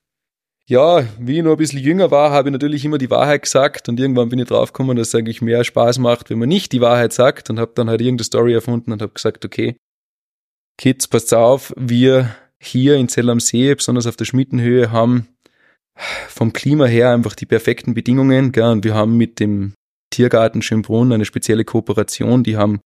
ja, 0.66 1.04
wie 1.18 1.38
ich 1.38 1.44
noch 1.44 1.52
ein 1.52 1.56
bisschen 1.58 1.80
jünger 1.80 2.10
war, 2.10 2.30
habe 2.30 2.48
ich 2.48 2.52
natürlich 2.52 2.84
immer 2.84 2.98
die 2.98 3.10
Wahrheit 3.10 3.42
gesagt 3.42 3.88
und 3.88 4.00
irgendwann 4.00 4.28
bin 4.28 4.38
ich 4.38 4.48
draufgekommen, 4.48 4.96
dass 4.96 5.08
es 5.08 5.14
eigentlich 5.14 5.42
mehr 5.42 5.64
Spaß 5.64 5.98
macht, 5.98 6.30
wenn 6.30 6.38
man 6.38 6.48
nicht 6.48 6.72
die 6.72 6.80
Wahrheit 6.80 7.12
sagt 7.12 7.50
und 7.50 7.58
habe 7.58 7.72
dann 7.74 7.90
halt 7.90 8.00
irgendeine 8.00 8.24
Story 8.24 8.54
erfunden 8.54 8.92
und 8.92 9.02
habe 9.02 9.12
gesagt, 9.12 9.44
okay, 9.44 9.76
Kids, 10.78 11.08
passt 11.08 11.34
auf, 11.34 11.74
wir 11.76 12.34
hier 12.58 12.96
in 12.96 13.08
Zell 13.08 13.28
am 13.28 13.40
See, 13.40 13.74
besonders 13.74 14.06
auf 14.06 14.16
der 14.16 14.24
Schmittenhöhe, 14.24 14.92
haben 14.92 15.28
vom 16.28 16.52
Klima 16.52 16.86
her 16.86 17.10
einfach 17.10 17.34
die 17.34 17.46
perfekten 17.46 17.94
Bedingungen. 17.94 18.52
Gell? 18.52 18.70
Und 18.70 18.84
wir 18.84 18.94
haben 18.94 19.16
mit 19.16 19.40
dem 19.40 19.74
Tiergarten 20.10 20.62
Schönbrunn 20.62 21.12
eine 21.12 21.24
spezielle 21.24 21.64
Kooperation. 21.64 22.44
Die 22.44 22.56
haben 22.56 22.80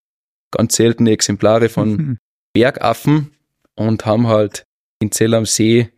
ganz 0.50 0.76
seltene 0.76 1.10
Exemplare 1.10 1.68
von 1.68 1.90
mhm. 1.90 2.18
Bergaffen 2.52 3.32
und 3.74 4.06
haben 4.06 4.26
halt 4.26 4.64
in 5.00 5.12
Zell 5.12 5.34
am 5.34 5.44
See 5.44 5.90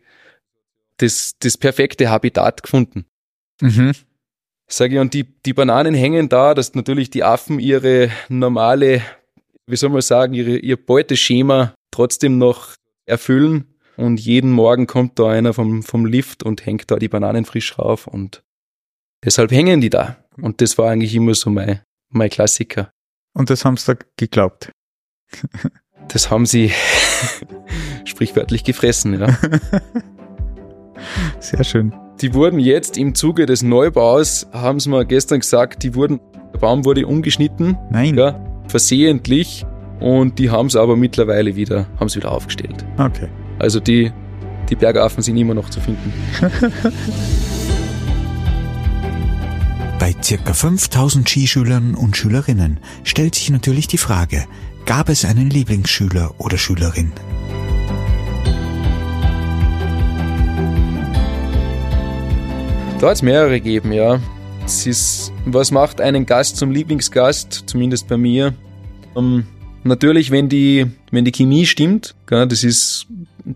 das, 0.97 1.35
das 1.39 1.57
perfekte 1.57 2.09
Habitat 2.09 2.63
gefunden. 2.63 3.05
Mhm. 3.61 3.93
Sag 4.67 4.91
ich, 4.91 4.99
und 4.99 5.13
die, 5.13 5.23
die 5.23 5.53
Bananen 5.53 5.95
hängen 5.95 6.29
da, 6.29 6.53
dass 6.53 6.75
natürlich 6.75 7.09
die 7.09 7.23
Affen 7.23 7.59
ihre 7.59 8.11
normale, 8.27 9.01
wie 9.65 9.75
soll 9.75 9.89
man 9.89 10.01
sagen, 10.01 10.33
ihre, 10.33 10.57
ihr 10.57 10.77
Beuteschema 10.77 11.73
trotzdem 11.91 12.37
noch 12.37 12.75
erfüllen. 13.05 13.68
Und 13.99 14.21
jeden 14.21 14.51
Morgen 14.51 14.87
kommt 14.87 15.19
da 15.19 15.27
einer 15.27 15.53
vom, 15.53 15.83
vom 15.83 16.05
Lift 16.05 16.41
und 16.43 16.65
hängt 16.65 16.89
da 16.89 16.95
die 16.95 17.09
Bananen 17.09 17.43
frisch 17.43 17.77
rauf 17.77 18.07
und 18.07 18.43
deshalb 19.25 19.51
hängen 19.51 19.81
die 19.81 19.89
da. 19.89 20.15
Und 20.41 20.61
das 20.61 20.77
war 20.77 20.89
eigentlich 20.89 21.13
immer 21.13 21.35
so 21.35 21.49
mein, 21.49 21.81
mein 22.07 22.29
Klassiker. 22.29 22.91
Und 23.33 23.49
das 23.49 23.65
haben 23.65 23.75
sie 23.75 23.93
da 23.93 23.99
geglaubt. 24.17 24.71
Das 26.07 26.31
haben 26.31 26.47
sie 26.47 26.71
sprichwörtlich 28.05 28.63
gefressen, 28.63 29.19
ja. 29.19 29.27
Sehr 31.39 31.63
schön. 31.63 31.93
Die 32.19 32.33
wurden 32.33 32.57
jetzt 32.57 32.97
im 32.97 33.13
Zuge 33.13 33.45
des 33.45 33.61
Neubaus, 33.61 34.47
haben 34.51 34.79
sie 34.79 34.89
mir 34.89 35.05
gestern 35.05 35.41
gesagt, 35.41 35.83
die 35.83 35.93
wurden, 35.93 36.19
der 36.51 36.57
Baum 36.57 36.83
wurde 36.83 37.05
umgeschnitten. 37.05 37.77
Nein. 37.91 38.17
Ja, 38.17 38.43
versehentlich. 38.67 39.67
Und 39.99 40.39
die 40.39 40.49
haben 40.49 40.65
es 40.65 40.75
aber 40.75 40.95
mittlerweile 40.95 41.55
wieder, 41.55 41.85
haben 41.99 42.09
sie 42.09 42.15
wieder 42.15 42.31
aufgestellt. 42.31 42.83
Okay. 42.97 43.29
Also 43.59 43.79
die, 43.81 44.11
die 44.69 44.75
Bergaffen 44.75 45.21
sind 45.21 45.37
immer 45.37 45.53
noch 45.53 45.69
zu 45.69 45.79
finden. 45.81 46.13
Bei 49.99 50.15
circa 50.23 50.53
5000 50.53 51.27
Skischülern 51.27 51.93
und 51.93 52.15
Schülerinnen 52.15 52.79
stellt 53.03 53.35
sich 53.35 53.49
natürlich 53.49 53.87
die 53.87 53.97
Frage, 53.97 54.45
gab 54.85 55.09
es 55.09 55.25
einen 55.25 55.49
Lieblingsschüler 55.49 56.35
oder 56.37 56.57
Schülerin? 56.57 57.11
Da 62.99 63.07
hat 63.07 63.15
es 63.15 63.21
mehrere 63.21 63.59
gegeben, 63.59 63.91
ja. 63.91 64.21
Es 64.65 64.87
ist, 64.87 65.33
was 65.45 65.71
macht 65.71 65.99
einen 65.99 66.25
Gast 66.25 66.55
zum 66.55 66.71
Lieblingsgast, 66.71 67.63
zumindest 67.65 68.07
bei 68.07 68.15
mir? 68.15 68.53
Um, 69.15 69.45
natürlich, 69.83 70.31
wenn 70.31 70.47
die, 70.47 70.87
wenn 71.11 71.25
die 71.25 71.31
Chemie 71.31 71.65
stimmt, 71.65 72.15
gell, 72.25 72.47
das 72.47 72.63
ist 72.63 73.07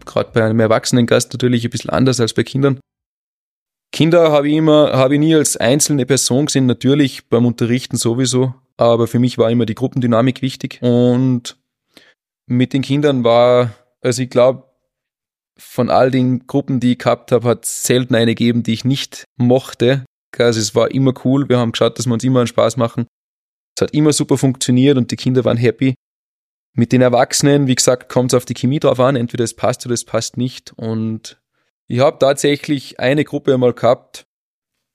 gerade 0.05 0.31
bei 0.33 0.43
einem 0.43 0.59
erwachsenen 0.59 1.05
Gast 1.05 1.33
natürlich 1.33 1.63
ein 1.63 1.69
bisschen 1.69 1.89
anders 1.89 2.19
als 2.19 2.33
bei 2.33 2.43
Kindern. 2.43 2.79
Kinder 3.91 4.31
habe 4.31 4.49
ich 4.49 4.55
immer, 4.55 4.93
habe 4.93 5.15
ich 5.15 5.19
nie 5.19 5.35
als 5.35 5.55
einzelne 5.55 6.05
Person 6.05 6.47
gesehen, 6.47 6.65
natürlich 6.65 7.29
beim 7.29 7.45
Unterrichten 7.45 7.95
sowieso, 7.95 8.55
aber 8.75 9.07
für 9.07 9.19
mich 9.19 9.37
war 9.37 9.51
immer 9.51 9.65
die 9.65 9.75
Gruppendynamik 9.75 10.41
wichtig 10.41 10.79
und 10.81 11.57
mit 12.47 12.73
den 12.73 12.81
Kindern 12.81 13.23
war, 13.23 13.73
also 14.01 14.23
ich 14.23 14.29
glaube, 14.29 14.63
von 15.57 15.89
all 15.89 16.11
den 16.11 16.47
Gruppen, 16.47 16.79
die 16.79 16.93
ich 16.93 16.99
gehabt 16.99 17.31
habe, 17.31 17.47
hat 17.47 17.65
es 17.65 17.83
selten 17.83 18.15
eine 18.15 18.31
gegeben, 18.31 18.63
die 18.63 18.73
ich 18.73 18.85
nicht 18.85 19.25
mochte. 19.37 20.05
Also 20.37 20.59
es 20.59 20.73
war 20.73 20.91
immer 20.91 21.13
cool. 21.23 21.47
Wir 21.47 21.59
haben 21.59 21.73
geschaut, 21.73 21.99
dass 21.99 22.07
wir 22.07 22.13
uns 22.13 22.23
immer 22.23 22.39
einen 22.39 22.47
Spaß 22.47 22.77
machen. 22.77 23.05
Es 23.77 23.83
hat 23.83 23.93
immer 23.93 24.13
super 24.13 24.37
funktioniert 24.37 24.97
und 24.97 25.11
die 25.11 25.15
Kinder 25.15 25.45
waren 25.45 25.57
happy. 25.57 25.95
Mit 26.75 26.91
den 26.91 27.01
Erwachsenen, 27.01 27.67
wie 27.67 27.75
gesagt, 27.75 28.09
kommt 28.09 28.33
es 28.33 28.37
auf 28.37 28.45
die 28.45 28.55
Chemie 28.55 28.79
drauf 28.79 28.99
an. 28.99 29.15
Entweder 29.15 29.43
es 29.43 29.55
passt 29.55 29.85
oder 29.85 29.93
es 29.93 30.05
passt 30.05 30.37
nicht. 30.37 30.73
Und 30.75 31.39
ich 31.87 31.99
habe 31.99 32.17
tatsächlich 32.17 32.99
eine 32.99 33.23
Gruppe 33.23 33.53
einmal 33.53 33.73
gehabt, 33.73 34.25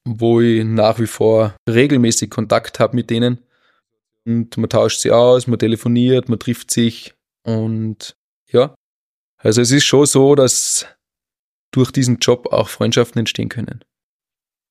wo 0.04 0.40
ich 0.40 0.64
nach 0.64 0.98
wie 0.98 1.06
vor 1.06 1.54
regelmäßig 1.68 2.30
Kontakt 2.30 2.80
habe 2.80 2.96
mit 2.96 3.10
denen. 3.10 3.44
Und 4.24 4.56
man 4.56 4.68
tauscht 4.68 5.00
sie 5.00 5.12
aus, 5.12 5.46
man 5.46 5.58
telefoniert, 5.58 6.28
man 6.28 6.38
trifft 6.38 6.70
sich. 6.70 7.14
Und 7.44 8.16
ja, 8.50 8.74
also 9.38 9.60
es 9.60 9.70
ist 9.70 9.84
schon 9.84 10.06
so, 10.06 10.34
dass 10.34 10.86
durch 11.70 11.92
diesen 11.92 12.18
Job 12.18 12.52
auch 12.52 12.68
Freundschaften 12.68 13.20
entstehen 13.20 13.48
können. 13.48 13.84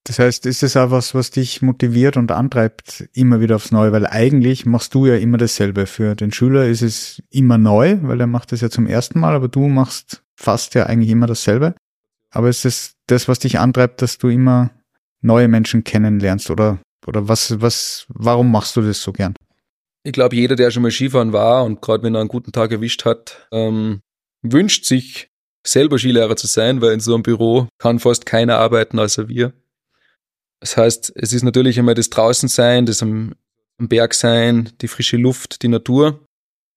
Das 0.07 0.19
heißt, 0.19 0.45
ist 0.45 0.63
es 0.63 0.77
auch 0.77 0.89
was, 0.89 1.13
was 1.13 1.31
dich 1.31 1.61
motiviert 1.61 2.15
und 2.15 2.31
antreibt 2.31 3.09
immer 3.11 3.41
wieder 3.41 3.57
aufs 3.57 3.73
Neue? 3.73 3.91
Weil 3.91 4.07
eigentlich 4.07 4.65
machst 4.65 4.95
du 4.95 5.05
ja 5.05 5.17
immer 5.17 5.37
dasselbe. 5.37 5.85
Für 5.85 6.15
den 6.15 6.31
Schüler 6.31 6.65
ist 6.65 6.81
es 6.81 7.21
immer 7.29 7.57
neu, 7.57 7.97
weil 8.03 8.21
er 8.21 8.27
macht 8.27 8.53
das 8.53 8.61
ja 8.61 8.69
zum 8.69 8.87
ersten 8.87 9.19
Mal, 9.19 9.35
aber 9.35 9.49
du 9.49 9.67
machst 9.67 10.23
fast 10.37 10.75
ja 10.75 10.85
eigentlich 10.85 11.09
immer 11.09 11.27
dasselbe. 11.27 11.75
Aber 12.31 12.47
ist 12.47 12.63
es 12.63 12.93
das, 13.07 13.27
was 13.27 13.39
dich 13.39 13.59
antreibt, 13.59 14.01
dass 14.01 14.17
du 14.17 14.29
immer 14.29 14.71
neue 15.21 15.49
Menschen 15.49 15.83
kennenlernst 15.83 16.49
oder, 16.51 16.79
oder 17.05 17.27
was, 17.27 17.59
was, 17.59 18.05
warum 18.07 18.49
machst 18.49 18.77
du 18.77 18.81
das 18.81 19.01
so 19.01 19.11
gern? 19.11 19.35
Ich 20.03 20.13
glaube, 20.13 20.37
jeder, 20.37 20.55
der 20.55 20.71
schon 20.71 20.83
mal 20.83 20.91
Skifahren 20.91 21.33
war 21.33 21.65
und 21.65 21.81
gerade 21.81 22.03
wenn 22.03 22.15
er 22.15 22.21
einen 22.21 22.29
guten 22.29 22.53
Tag 22.53 22.71
erwischt 22.71 23.03
hat, 23.03 23.49
ähm, 23.51 23.99
wünscht 24.41 24.85
sich 24.85 25.27
selber 25.65 25.99
Skilehrer 25.99 26.37
zu 26.37 26.47
sein, 26.47 26.79
weil 26.79 26.93
in 26.93 27.01
so 27.01 27.13
einem 27.13 27.23
Büro 27.23 27.67
kann 27.77 27.99
fast 27.99 28.25
keiner 28.25 28.57
arbeiten 28.57 28.99
außer 28.99 29.27
wir. 29.27 29.51
Das 30.59 30.77
heißt, 30.77 31.13
es 31.15 31.33
ist 31.33 31.43
natürlich 31.43 31.77
einmal 31.77 31.95
das 31.95 32.09
Draußensein, 32.09 32.85
das 32.85 33.03
am, 33.03 33.35
am 33.77 33.87
Berg 33.87 34.13
sein, 34.13 34.71
die 34.81 34.87
frische 34.87 35.17
Luft, 35.17 35.61
die 35.63 35.67
Natur. 35.67 36.25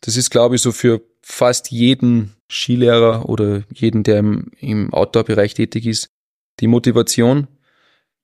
Das 0.03 0.17
ist, 0.17 0.31
glaube 0.31 0.57
ich, 0.57 0.63
so 0.63 0.73
für 0.73 1.03
fast 1.23 1.71
jeden 1.71 2.35
Skilehrer 2.51 3.29
oder 3.29 3.63
jeden, 3.73 4.03
der 4.03 4.19
im, 4.19 4.51
im 4.59 4.93
Outdoor-Bereich 4.93 5.55
tätig 5.55 5.87
ist, 5.87 6.09
die 6.61 6.67
Motivation. 6.67 7.49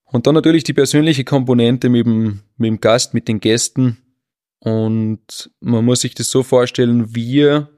Und 0.05 0.27
dann 0.27 0.35
natürlich 0.35 0.65
die 0.65 0.73
persönliche 0.73 1.25
Komponente 1.25 1.89
mit 1.89 2.07
dem, 2.07 2.41
mit 2.57 2.69
dem 2.69 2.81
Gast, 2.81 3.15
mit 3.15 3.29
den 3.29 3.41
Gästen. 3.41 3.99
Und 4.61 5.51
man 5.61 5.85
muss 5.85 6.01
sich 6.01 6.15
das 6.15 6.31
so 6.31 6.43
vorstellen, 6.43 7.15
wir 7.15 7.69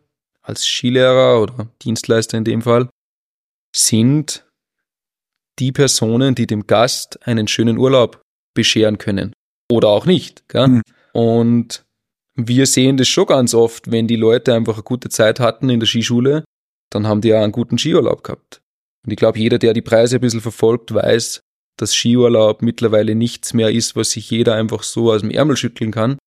als 0.42 0.66
Skilehrer 0.66 1.42
oder 1.42 1.68
Dienstleister 1.82 2.38
in 2.38 2.44
dem 2.44 2.62
Fall, 2.62 2.88
sind 3.74 4.46
die 5.58 5.72
Personen, 5.72 6.34
die 6.34 6.46
dem 6.46 6.66
Gast 6.66 7.26
einen 7.26 7.48
schönen 7.48 7.78
Urlaub 7.78 8.22
bescheren 8.54 8.98
können. 8.98 9.32
Oder 9.70 9.88
auch 9.88 10.06
nicht. 10.06 10.48
Gell? 10.48 10.68
Mhm. 10.68 10.82
Und 11.12 11.84
wir 12.34 12.66
sehen 12.66 12.96
das 12.96 13.08
schon 13.08 13.26
ganz 13.26 13.54
oft, 13.54 13.90
wenn 13.90 14.06
die 14.06 14.16
Leute 14.16 14.54
einfach 14.54 14.74
eine 14.74 14.82
gute 14.82 15.08
Zeit 15.08 15.40
hatten 15.40 15.68
in 15.70 15.80
der 15.80 15.86
Skischule, 15.86 16.44
dann 16.90 17.06
haben 17.06 17.20
die 17.20 17.28
ja 17.28 17.42
einen 17.42 17.52
guten 17.52 17.78
Skiurlaub 17.78 18.22
gehabt. 18.22 18.60
Und 19.04 19.12
ich 19.12 19.16
glaube, 19.16 19.38
jeder, 19.38 19.58
der 19.58 19.74
die 19.74 19.82
Preise 19.82 20.16
ein 20.16 20.20
bisschen 20.20 20.40
verfolgt, 20.40 20.94
weiß, 20.94 21.40
dass 21.76 21.94
Skiurlaub 21.94 22.62
mittlerweile 22.62 23.14
nichts 23.14 23.54
mehr 23.54 23.70
ist, 23.70 23.96
was 23.96 24.10
sich 24.10 24.30
jeder 24.30 24.54
einfach 24.54 24.82
so 24.82 25.12
aus 25.12 25.20
dem 25.20 25.30
Ärmel 25.30 25.56
schütteln 25.56 25.90
kann, 25.90 26.18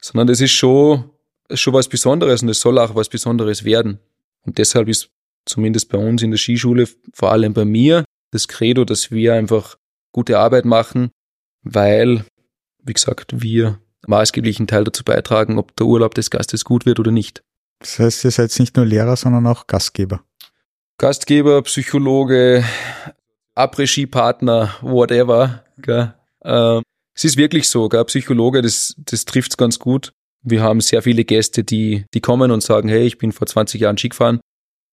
sondern 0.00 0.28
das 0.28 0.40
ist 0.40 0.52
schon 0.52 1.10
ist 1.48 1.60
schon 1.60 1.74
was 1.74 1.88
Besonderes 1.88 2.42
und 2.42 2.48
es 2.48 2.60
soll 2.60 2.78
auch 2.78 2.94
was 2.94 3.08
Besonderes 3.08 3.64
werden. 3.64 3.98
Und 4.44 4.58
deshalb 4.58 4.88
ist 4.88 5.10
zumindest 5.46 5.88
bei 5.88 5.98
uns 5.98 6.22
in 6.22 6.30
der 6.30 6.38
Skischule, 6.38 6.86
vor 7.14 7.32
allem 7.32 7.54
bei 7.54 7.64
mir, 7.64 8.04
das 8.30 8.48
Credo, 8.48 8.84
dass 8.84 9.10
wir 9.10 9.34
einfach 9.34 9.76
gute 10.12 10.38
Arbeit 10.38 10.64
machen, 10.64 11.10
weil, 11.62 12.24
wie 12.82 12.92
gesagt, 12.92 13.40
wir 13.40 13.80
maßgeblichen 14.06 14.66
Teil 14.66 14.84
dazu 14.84 15.04
beitragen, 15.04 15.58
ob 15.58 15.76
der 15.76 15.86
Urlaub 15.86 16.14
des 16.14 16.30
Gastes 16.30 16.64
gut 16.64 16.86
wird 16.86 17.00
oder 17.00 17.10
nicht. 17.10 17.42
Das 17.80 17.98
heißt, 17.98 18.24
ihr 18.24 18.30
seid 18.30 18.58
nicht 18.58 18.76
nur 18.76 18.86
Lehrer, 18.86 19.16
sondern 19.16 19.46
auch 19.46 19.66
Gastgeber. 19.66 20.22
Gastgeber, 20.98 21.62
Psychologe, 21.62 22.64
Après-Ski-Partner, 23.54 24.74
whatever. 24.80 25.64
Gell? 25.78 26.14
Ähm, 26.42 26.82
es 27.14 27.24
ist 27.24 27.36
wirklich 27.36 27.68
so, 27.68 27.88
gell? 27.88 28.04
Psychologe, 28.06 28.62
das, 28.62 28.94
das 28.98 29.24
trifft's 29.24 29.56
ganz 29.56 29.78
gut. 29.78 30.12
Wir 30.42 30.62
haben 30.62 30.80
sehr 30.80 31.02
viele 31.02 31.24
Gäste, 31.24 31.62
die, 31.64 32.06
die 32.14 32.20
kommen 32.20 32.50
und 32.50 32.62
sagen, 32.62 32.88
hey, 32.88 33.06
ich 33.06 33.18
bin 33.18 33.32
vor 33.32 33.46
20 33.46 33.80
Jahren 33.80 33.98
Ski 33.98 34.08
gefahren, 34.08 34.40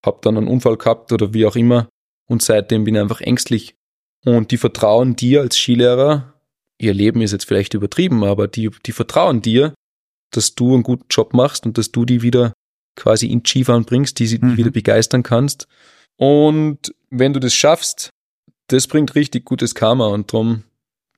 habe 0.05 0.19
dann 0.21 0.37
einen 0.37 0.47
Unfall 0.47 0.77
gehabt 0.77 1.11
oder 1.11 1.33
wie 1.33 1.45
auch 1.45 1.55
immer 1.55 1.87
und 2.27 2.41
seitdem 2.41 2.83
bin 2.83 2.95
ich 2.95 3.01
einfach 3.01 3.21
ängstlich. 3.21 3.75
und 4.25 4.49
die 4.49 4.57
vertrauen 4.57 5.15
dir 5.15 5.41
als 5.41 5.55
Skilehrer. 5.55 6.33
Ihr 6.79 6.93
Leben 6.93 7.21
ist 7.21 7.31
jetzt 7.31 7.45
vielleicht 7.45 7.75
übertrieben, 7.75 8.23
aber 8.23 8.47
die, 8.47 8.71
die 8.85 8.91
vertrauen 8.91 9.41
dir, 9.41 9.73
dass 10.31 10.55
du 10.55 10.73
einen 10.73 10.83
guten 10.83 11.05
Job 11.09 11.33
machst 11.33 11.65
und 11.65 11.77
dass 11.77 11.91
du 11.91 12.05
die 12.05 12.21
wieder 12.21 12.53
quasi 12.95 13.27
in 13.27 13.45
Skifahren 13.45 13.85
bringst, 13.85 14.19
die 14.19 14.27
sie 14.27 14.39
mhm. 14.39 14.57
wieder 14.57 14.71
begeistern 14.71 15.23
kannst. 15.23 15.67
Und 16.17 16.93
wenn 17.09 17.33
du 17.33 17.39
das 17.39 17.53
schaffst, 17.53 18.09
das 18.67 18.87
bringt 18.87 19.15
richtig 19.15 19.45
gutes 19.45 19.75
Karma 19.75 20.07
und 20.07 20.31
drum, 20.31 20.63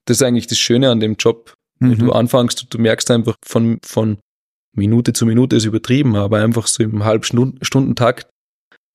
das 0.06 0.18
ist 0.18 0.24
eigentlich 0.24 0.48
das 0.48 0.58
Schöne 0.58 0.90
an 0.90 1.00
dem 1.00 1.16
Job. 1.16 1.54
Mhm. 1.80 1.92
Wenn 1.92 2.00
du 2.00 2.12
anfängst, 2.12 2.68
du 2.70 2.78
merkst 2.78 3.10
einfach 3.12 3.36
von, 3.46 3.80
von 3.84 4.18
Minute 4.74 5.14
zu 5.14 5.26
Minute 5.26 5.56
ist 5.56 5.66
übertrieben, 5.66 6.16
aber 6.16 6.40
einfach 6.40 6.68
so 6.68 6.84
im 6.84 7.04
Halbstundentakt, 7.04 8.28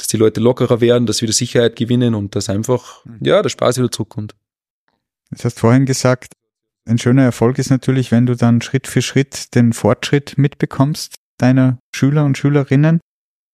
dass 0.03 0.09
die 0.09 0.17
Leute 0.17 0.41
lockerer 0.41 0.81
werden, 0.81 1.07
dass 1.07 1.23
wieder 1.23 1.33
Sicherheit 1.33 1.77
gewinnen 1.77 2.17
und 2.17 2.35
dass 2.35 2.49
einfach, 2.49 3.05
mhm. 3.05 3.19
ja, 3.21 3.41
der 3.41 3.51
Spaß 3.51 3.79
wieder 3.79 3.91
zurückkommt. 3.91 4.35
Du 5.31 5.45
hast 5.45 5.61
vorhin 5.61 5.87
gesagt, 5.87 6.33
ein 6.87 6.99
schöner 6.99 7.23
Erfolg 7.23 7.59
ist 7.61 7.71
natürlich, 7.71 8.11
wenn 8.11 8.27
du 8.27 8.35
dann 8.35 8.61
Schritt 8.63 8.89
für 8.89 9.01
Schritt 9.01 9.55
den 9.55 9.73
Fortschritt 9.73 10.37
mitbekommst 10.37 11.15
deiner 11.39 11.79
Schüler 11.95 12.25
und 12.25 12.37
Schülerinnen. 12.37 13.01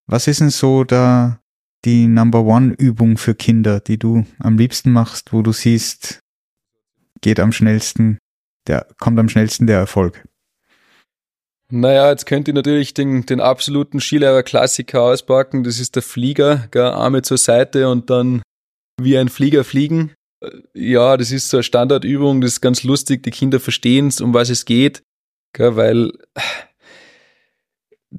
Was 0.07 0.27
ist 0.27 0.41
denn 0.41 0.49
so 0.49 0.85
da 0.85 1.39
die 1.85 2.07
Number 2.07 2.45
One 2.45 2.75
Übung 2.79 3.19
für 3.19 3.35
Kinder, 3.35 3.81
die 3.81 3.99
du 3.99 4.25
am 4.39 4.57
liebsten 4.57 4.91
machst, 4.91 5.35
wo 5.35 5.43
du 5.43 5.53
siehst, 5.53 6.21
geht 7.21 7.41
am 7.41 7.53
schnellsten, 7.53 8.17
der, 8.67 8.87
kommt 8.99 9.19
am 9.19 9.29
schnellsten 9.29 9.67
der 9.67 9.79
Erfolg? 9.79 10.27
Naja, 11.71 12.11
jetzt 12.11 12.25
könnt 12.25 12.49
ihr 12.49 12.55
natürlich 12.55 12.95
den, 12.95 13.27
den 13.27 13.41
absoluten 13.41 14.01
Skilehrer-Klassiker 14.01 15.03
auspacken. 15.03 15.65
Das 15.65 15.79
ist 15.79 15.97
der 15.97 16.03
Flieger, 16.03 16.67
gell, 16.71 16.83
Arme 16.83 17.23
zur 17.23 17.37
Seite 17.37 17.91
und 17.91 18.09
dann 18.09 18.43
wie 18.99 19.19
ein 19.19 19.29
Flieger 19.29 19.65
fliegen. 19.65 20.15
Äh, 20.41 20.51
ja, 20.75 21.17
das 21.17 21.31
ist 21.31 21.51
so 21.51 21.59
eine 21.59 21.65
Standardübung, 21.65 22.41
das 22.41 22.53
ist 22.53 22.61
ganz 22.63 22.85
lustig, 22.85 23.23
die 23.23 23.31
Kinder 23.31 23.61
verstehen 23.61 24.09
es, 24.09 24.21
um 24.21 24.33
was 24.33 24.49
es 24.49 24.65
geht, 24.65 25.03
gell, 25.53 25.77
weil 25.77 26.13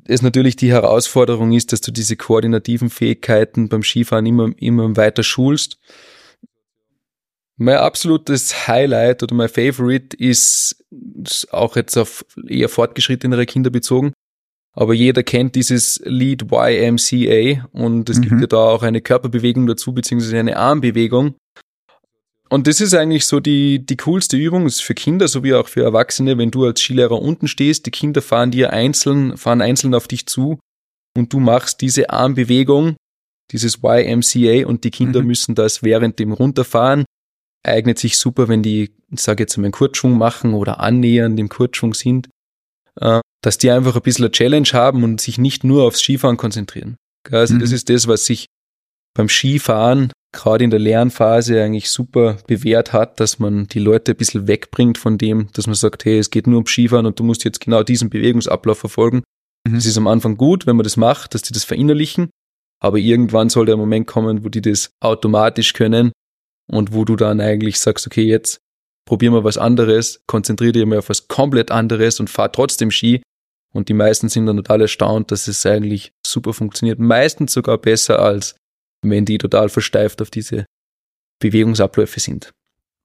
es 0.05 0.21
natürlich 0.21 0.55
die 0.55 0.71
Herausforderung 0.71 1.51
ist, 1.51 1.73
dass 1.73 1.81
du 1.81 1.91
diese 1.91 2.15
koordinativen 2.15 2.91
Fähigkeiten 2.91 3.69
beim 3.69 3.81
Skifahren 3.81 4.27
immer, 4.27 4.51
immer 4.57 4.95
weiter 4.95 5.23
schulst. 5.23 5.79
Mein 7.61 7.75
absolutes 7.75 8.69
Highlight 8.69 9.21
oder 9.21 9.35
mein 9.35 9.49
Favorite 9.49 10.15
ist 10.15 10.77
auch 11.51 11.75
jetzt 11.75 11.97
auf 11.97 12.25
eher 12.47 12.69
fortgeschrittenere 12.69 13.45
Kinder 13.45 13.69
bezogen. 13.69 14.13
Aber 14.71 14.93
jeder 14.93 15.23
kennt 15.23 15.55
dieses 15.55 15.99
Lied 16.05 16.45
YMCA 16.49 17.67
und 17.73 18.09
es 18.09 18.19
mhm. 18.19 18.21
gibt 18.21 18.41
ja 18.41 18.47
da 18.47 18.57
auch 18.57 18.81
eine 18.81 19.01
Körperbewegung 19.01 19.67
dazu, 19.67 19.91
beziehungsweise 19.91 20.39
eine 20.39 20.55
Armbewegung. 20.55 21.35
Und 22.49 22.65
das 22.65 22.79
ist 22.79 22.93
eigentlich 22.93 23.25
so 23.25 23.41
die, 23.41 23.85
die 23.85 23.97
coolste 23.97 24.37
Übung, 24.37 24.65
ist 24.65 24.81
für 24.81 24.95
Kinder 24.95 25.27
sowie 25.27 25.53
auch 25.53 25.67
für 25.67 25.83
Erwachsene, 25.83 26.37
wenn 26.37 26.51
du 26.51 26.65
als 26.65 26.79
Skilehrer 26.79 27.21
unten 27.21 27.49
stehst, 27.49 27.85
die 27.85 27.91
Kinder 27.91 28.21
fahren 28.21 28.51
dir 28.51 28.71
einzeln, 28.71 29.35
fahren 29.35 29.61
einzeln 29.61 29.93
auf 29.93 30.07
dich 30.07 30.27
zu 30.27 30.59
und 31.17 31.33
du 31.33 31.41
machst 31.41 31.81
diese 31.81 32.09
Armbewegung, 32.09 32.95
dieses 33.51 33.79
YMCA 33.83 34.65
und 34.65 34.85
die 34.85 34.91
Kinder 34.91 35.19
mhm. 35.19 35.27
müssen 35.27 35.55
das 35.55 35.83
während 35.83 36.19
dem 36.19 36.31
Runterfahren 36.31 37.03
eignet 37.63 37.99
sich 37.99 38.17
super, 38.17 38.47
wenn 38.47 38.63
die, 38.63 38.91
ich 39.11 39.19
sage 39.19 39.43
jetzt 39.43 39.57
mal, 39.57 39.65
einen 39.65 39.71
Kurzschwung 39.71 40.17
machen 40.17 40.53
oder 40.53 40.79
annähernd 40.79 41.39
im 41.39 41.49
Kurzschwung 41.49 41.93
sind, 41.93 42.29
äh, 42.99 43.19
dass 43.41 43.57
die 43.57 43.71
einfach 43.71 43.95
ein 43.95 44.01
bisschen 44.01 44.25
eine 44.25 44.31
Challenge 44.31 44.69
haben 44.73 45.03
und 45.03 45.21
sich 45.21 45.37
nicht 45.37 45.63
nur 45.63 45.83
aufs 45.83 45.99
Skifahren 45.99 46.37
konzentrieren. 46.37 46.95
Also 47.29 47.55
mhm. 47.55 47.59
das 47.59 47.71
ist 47.71 47.89
das, 47.89 48.07
was 48.07 48.25
sich 48.25 48.47
beim 49.15 49.29
Skifahren 49.29 50.11
gerade 50.31 50.63
in 50.63 50.69
der 50.69 50.79
Lernphase 50.79 51.61
eigentlich 51.61 51.89
super 51.89 52.37
bewährt 52.47 52.93
hat, 52.93 53.19
dass 53.19 53.39
man 53.39 53.67
die 53.67 53.79
Leute 53.79 54.11
ein 54.11 54.17
bisschen 54.17 54.47
wegbringt 54.47 54.97
von 54.97 55.17
dem, 55.17 55.49
dass 55.53 55.65
man 55.65 55.75
sagt, 55.75 56.05
hey, 56.05 56.19
es 56.19 56.29
geht 56.29 56.47
nur 56.47 56.59
um 56.59 56.67
Skifahren 56.67 57.05
und 57.05 57.19
du 57.19 57.23
musst 57.23 57.43
jetzt 57.43 57.61
genau 57.61 57.83
diesen 57.83 58.09
Bewegungsablauf 58.09 58.77
verfolgen. 58.77 59.23
Mhm. 59.67 59.75
Das 59.75 59.85
ist 59.85 59.97
am 59.97 60.07
Anfang 60.07 60.37
gut, 60.37 60.67
wenn 60.67 60.75
man 60.75 60.83
das 60.83 60.97
macht, 60.97 61.33
dass 61.33 61.41
die 61.41 61.53
das 61.53 61.63
verinnerlichen, 61.63 62.29
aber 62.79 62.97
irgendwann 62.97 63.49
soll 63.49 63.65
der 63.65 63.77
Moment 63.77 64.07
kommen, 64.07 64.43
wo 64.45 64.49
die 64.49 64.61
das 64.61 64.91
automatisch 65.01 65.73
können 65.73 66.11
und 66.69 66.93
wo 66.93 67.05
du 67.05 67.15
dann 67.15 67.41
eigentlich 67.41 67.79
sagst, 67.79 68.07
okay, 68.07 68.23
jetzt 68.23 68.59
probier 69.05 69.31
mal 69.31 69.43
was 69.43 69.57
anderes, 69.57 70.21
konzentriere 70.27 70.71
dich 70.71 70.85
mal 70.85 70.99
auf 70.99 71.09
was 71.09 71.27
komplett 71.27 71.71
anderes 71.71 72.19
und 72.19 72.29
fahr 72.29 72.51
trotzdem 72.51 72.91
Ski. 72.91 73.23
Und 73.73 73.89
die 73.89 73.93
meisten 73.93 74.29
sind 74.29 74.45
dann 74.45 74.57
total 74.57 74.81
erstaunt, 74.81 75.31
dass 75.31 75.47
es 75.47 75.65
eigentlich 75.65 76.11
super 76.25 76.53
funktioniert. 76.53 76.99
Meistens 76.99 77.53
sogar 77.53 77.77
besser, 77.77 78.19
als 78.19 78.55
wenn 79.01 79.25
die 79.25 79.37
total 79.37 79.69
versteift 79.69 80.21
auf 80.21 80.29
diese 80.29 80.65
Bewegungsabläufe 81.39 82.19
sind. 82.19 82.51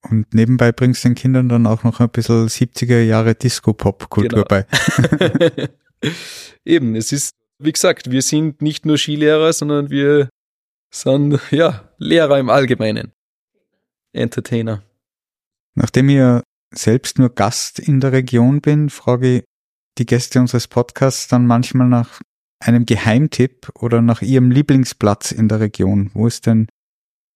Und 0.02 0.34
nebenbei 0.34 0.72
bringst 0.72 1.04
du 1.04 1.08
den 1.08 1.14
Kindern 1.14 1.48
dann 1.48 1.66
auch 1.66 1.82
noch 1.84 2.00
ein 2.00 2.10
bisschen 2.10 2.48
70er 2.48 3.00
Jahre 3.00 3.34
Disco-Pop-Kultur 3.34 4.44
genau. 4.44 4.46
bei. 4.46 4.66
Eben, 6.64 6.94
es 6.94 7.12
ist, 7.12 7.32
wie 7.58 7.72
gesagt, 7.72 8.10
wir 8.10 8.20
sind 8.20 8.60
nicht 8.60 8.84
nur 8.84 8.98
Skilehrer, 8.98 9.52
sondern 9.54 9.88
wir 9.88 10.28
sind, 10.90 11.40
ja, 11.50 11.88
Lehrer 11.96 12.38
im 12.38 12.50
Allgemeinen. 12.50 13.13
Entertainer. 14.14 14.82
Nachdem 15.74 16.08
ich 16.08 16.42
selbst 16.72 17.18
nur 17.18 17.34
Gast 17.34 17.78
in 17.78 18.00
der 18.00 18.12
Region 18.12 18.60
bin, 18.60 18.90
frage 18.90 19.36
ich 19.36 19.44
die 19.98 20.06
Gäste 20.06 20.40
unseres 20.40 20.68
Podcasts 20.68 21.28
dann 21.28 21.46
manchmal 21.46 21.88
nach 21.88 22.20
einem 22.60 22.86
Geheimtipp 22.86 23.70
oder 23.74 24.02
nach 24.02 24.22
ihrem 24.22 24.50
Lieblingsplatz 24.50 25.32
in 25.32 25.48
der 25.48 25.60
Region. 25.60 26.10
Wo 26.14 26.26
ist 26.26 26.46
denn 26.46 26.68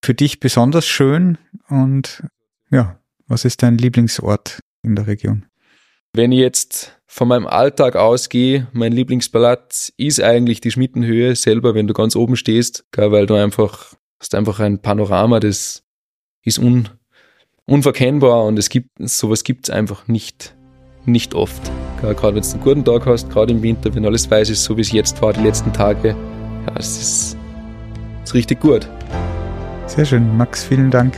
für 0.04 0.14
dich 0.14 0.40
besonders 0.40 0.86
schön 0.86 1.38
und 1.68 2.24
ja, 2.70 2.98
was 3.26 3.44
ist 3.44 3.62
dein 3.62 3.78
Lieblingsort 3.78 4.60
in 4.82 4.96
der 4.96 5.06
Region? 5.06 5.46
Wenn 6.14 6.32
ich 6.32 6.40
jetzt 6.40 6.98
von 7.06 7.28
meinem 7.28 7.46
Alltag 7.46 7.96
ausgehe, 7.96 8.68
mein 8.72 8.92
Lieblingsplatz 8.92 9.92
ist 9.96 10.20
eigentlich 10.20 10.60
die 10.60 10.70
Schmittenhöhe 10.70 11.36
selber, 11.36 11.74
wenn 11.74 11.86
du 11.86 11.94
ganz 11.94 12.16
oben 12.16 12.36
stehst, 12.36 12.84
weil 12.96 13.26
du 13.26 13.34
einfach 13.34 13.94
hast 14.20 14.34
einfach 14.34 14.58
ein 14.60 14.80
Panorama, 14.80 15.40
das 15.40 15.84
ist 16.48 16.58
un, 16.58 16.88
unverkennbar 17.66 18.44
und 18.44 18.58
es 18.58 18.68
gibt, 18.68 18.90
sowas 18.98 19.44
gibt 19.44 19.68
es 19.68 19.74
einfach 19.74 20.08
nicht, 20.08 20.56
nicht 21.04 21.34
oft. 21.34 21.61
Gerade 22.00 22.34
wenn 22.34 22.42
du 22.42 22.50
einen 22.50 22.61
guten 22.61 22.84
Tag 22.84 23.06
hast, 23.06 23.30
gerade 23.30 23.52
im 23.52 23.62
Winter, 23.62 23.94
wenn 23.94 24.04
alles 24.04 24.30
weiß 24.30 24.50
ist, 24.50 24.64
so 24.64 24.76
wie 24.76 24.80
es 24.80 24.92
jetzt 24.92 25.20
war, 25.22 25.32
die 25.32 25.42
letzten 25.42 25.72
Tage, 25.72 26.11
ja, 26.66 26.74
es 26.76 26.98
ist, 26.98 27.37
ist 28.24 28.34
richtig 28.34 28.61
gut. 28.61 28.88
Sehr 29.87 30.04
schön. 30.04 30.37
Max, 30.37 30.64
vielen 30.64 30.90
Dank 30.90 31.16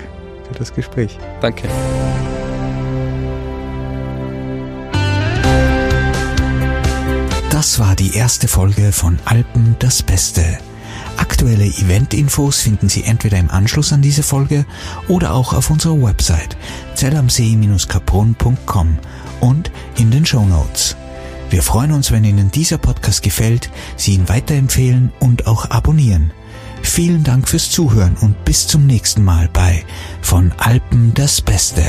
für 0.48 0.58
das 0.58 0.74
Gespräch. 0.74 1.18
Danke. 1.40 1.68
Das 7.50 7.78
war 7.78 7.94
die 7.94 8.14
erste 8.14 8.48
Folge 8.48 8.90
von 8.90 9.18
Alpen 9.26 9.76
das 9.80 10.02
Beste. 10.02 10.58
Aktuelle 11.20 11.66
Event-Infos 11.66 12.62
finden 12.62 12.88
Sie 12.88 13.04
entweder 13.04 13.38
im 13.38 13.50
Anschluss 13.50 13.92
an 13.92 14.00
diese 14.00 14.22
Folge 14.22 14.64
oder 15.06 15.34
auch 15.34 15.52
auf 15.52 15.68
unserer 15.68 16.02
Website 16.02 16.56
zellamsee-kaprun.com 16.94 18.98
und 19.40 19.70
in 19.98 20.10
den 20.10 20.24
Show 20.24 20.46
Notes. 20.46 20.96
Wir 21.50 21.62
freuen 21.62 21.92
uns, 21.92 22.10
wenn 22.10 22.24
Ihnen 22.24 22.50
dieser 22.50 22.78
Podcast 22.78 23.22
gefällt, 23.22 23.70
Sie 23.96 24.14
ihn 24.14 24.30
weiterempfehlen 24.30 25.12
und 25.20 25.46
auch 25.46 25.70
abonnieren. 25.70 26.32
Vielen 26.80 27.22
Dank 27.22 27.48
fürs 27.48 27.70
Zuhören 27.70 28.16
und 28.22 28.42
bis 28.46 28.66
zum 28.66 28.86
nächsten 28.86 29.22
Mal 29.22 29.50
bei 29.52 29.84
Von 30.22 30.52
Alpen 30.56 31.12
das 31.12 31.42
Beste. 31.42 31.82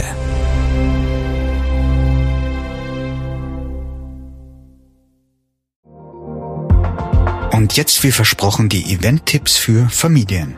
Und 7.61 7.77
jetzt 7.77 8.03
wie 8.03 8.11
versprochen 8.11 8.69
die 8.69 8.91
Event-Tipps 8.91 9.55
für 9.55 9.87
Familien. 9.87 10.57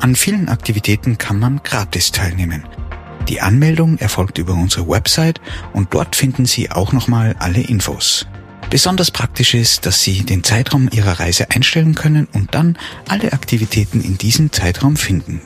An 0.00 0.16
vielen 0.16 0.48
Aktivitäten 0.48 1.18
kann 1.18 1.38
man 1.38 1.60
gratis 1.62 2.12
teilnehmen. 2.12 2.64
Die 3.28 3.42
Anmeldung 3.42 3.98
erfolgt 3.98 4.38
über 4.38 4.54
unsere 4.54 4.88
Website 4.88 5.38
und 5.74 5.92
dort 5.92 6.16
finden 6.16 6.46
Sie 6.46 6.70
auch 6.70 6.94
nochmal 6.94 7.36
alle 7.40 7.60
Infos. 7.60 8.26
Besonders 8.70 9.10
praktisch 9.10 9.52
ist, 9.52 9.84
dass 9.84 10.02
Sie 10.02 10.22
den 10.22 10.42
Zeitraum 10.42 10.88
Ihrer 10.90 11.20
Reise 11.20 11.50
einstellen 11.50 11.94
können 11.94 12.26
und 12.32 12.54
dann 12.54 12.78
alle 13.06 13.34
Aktivitäten 13.34 14.00
in 14.00 14.16
diesem 14.16 14.50
Zeitraum 14.50 14.96
finden. 14.96 15.42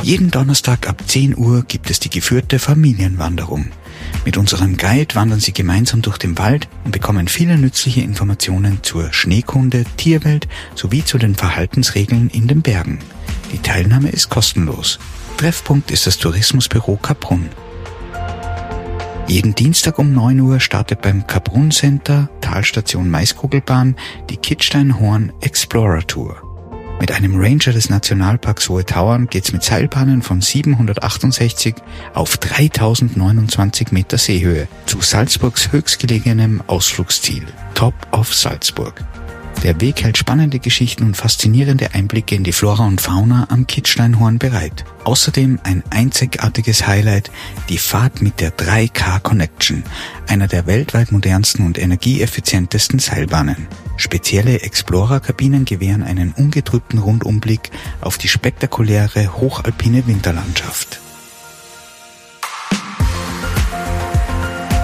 Jeden 0.00 0.30
Donnerstag 0.30 0.88
ab 0.88 1.02
10 1.04 1.36
Uhr 1.36 1.64
gibt 1.66 1.90
es 1.90 1.98
die 1.98 2.10
geführte 2.10 2.60
Familienwanderung. 2.60 3.72
Mit 4.24 4.36
unserem 4.36 4.76
Guide 4.76 5.14
wandern 5.14 5.40
Sie 5.40 5.52
gemeinsam 5.52 6.00
durch 6.00 6.18
den 6.18 6.38
Wald 6.38 6.68
und 6.84 6.92
bekommen 6.92 7.28
viele 7.28 7.58
nützliche 7.58 8.00
Informationen 8.00 8.78
zur 8.82 9.12
Schneekunde, 9.12 9.84
Tierwelt 9.96 10.48
sowie 10.74 11.04
zu 11.04 11.18
den 11.18 11.34
Verhaltensregeln 11.34 12.30
in 12.30 12.48
den 12.48 12.62
Bergen. 12.62 13.00
Die 13.52 13.58
Teilnahme 13.58 14.08
ist 14.08 14.30
kostenlos. 14.30 14.98
Treffpunkt 15.36 15.90
ist 15.90 16.06
das 16.06 16.18
Tourismusbüro 16.18 16.96
Kaprun. 16.96 17.48
Jeden 19.26 19.54
Dienstag 19.54 19.98
um 19.98 20.12
9 20.12 20.40
Uhr 20.40 20.60
startet 20.60 21.00
beim 21.00 21.26
Kaprun 21.26 21.70
Center, 21.70 22.28
Talstation 22.40 23.10
Maiskugelbahn, 23.10 23.96
die 24.28 24.36
Kitzsteinhorn 24.36 25.32
Explorer 25.40 26.06
Tour. 26.06 26.43
Mit 27.00 27.12
einem 27.12 27.36
Ranger 27.36 27.72
des 27.72 27.90
Nationalparks 27.90 28.68
Hohe 28.68 28.84
Tauern 28.84 29.26
geht's 29.26 29.52
mit 29.52 29.62
Seilbahnen 29.62 30.22
von 30.22 30.40
768 30.40 31.74
auf 32.14 32.36
3029 32.38 33.92
Meter 33.92 34.16
Seehöhe 34.16 34.68
zu 34.86 35.00
Salzburgs 35.00 35.72
höchstgelegenem 35.72 36.62
Ausflugsziel, 36.66 37.44
Top 37.74 37.94
of 38.12 38.32
Salzburg. 38.32 39.04
Der 39.62 39.80
Weg 39.80 40.02
hält 40.02 40.18
spannende 40.18 40.58
Geschichten 40.58 41.04
und 41.04 41.16
faszinierende 41.16 41.94
Einblicke 41.94 42.34
in 42.34 42.44
die 42.44 42.52
Flora 42.52 42.86
und 42.86 43.00
Fauna 43.00 43.46
am 43.50 43.66
Kitzsteinhorn 43.66 44.38
bereit. 44.38 44.84
Außerdem 45.04 45.58
ein 45.62 45.82
einzigartiges 45.90 46.86
Highlight, 46.86 47.30
die 47.68 47.78
Fahrt 47.78 48.20
mit 48.20 48.40
der 48.40 48.54
3K 48.54 49.20
Connection, 49.20 49.82
einer 50.26 50.48
der 50.48 50.66
weltweit 50.66 51.12
modernsten 51.12 51.64
und 51.64 51.78
energieeffizientesten 51.78 52.98
Seilbahnen. 52.98 53.66
Spezielle 53.96 54.60
Explorer-Kabinen 54.60 55.64
gewähren 55.64 56.02
einen 56.02 56.32
ungetrübten 56.32 56.98
Rundumblick 56.98 57.70
auf 58.00 58.18
die 58.18 58.28
spektakuläre 58.28 59.40
hochalpine 59.40 60.06
Winterlandschaft. 60.06 61.00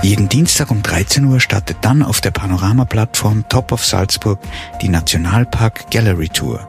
Jeden 0.03 0.31
Dienstag 0.31 0.71
um 0.71 0.83
13 0.83 1.27
Uhr 1.27 1.41
startet 1.41 1.77
dann 1.83 2.03
auf 2.03 2.23
der 2.23 2.31
Panorama-Plattform 2.31 3.45
Top 3.51 3.71
of 3.71 3.85
Salzburg 3.85 4.39
die 4.81 4.89
Nationalpark 4.89 5.91
Gallery 5.91 6.31
Tour. 6.31 6.67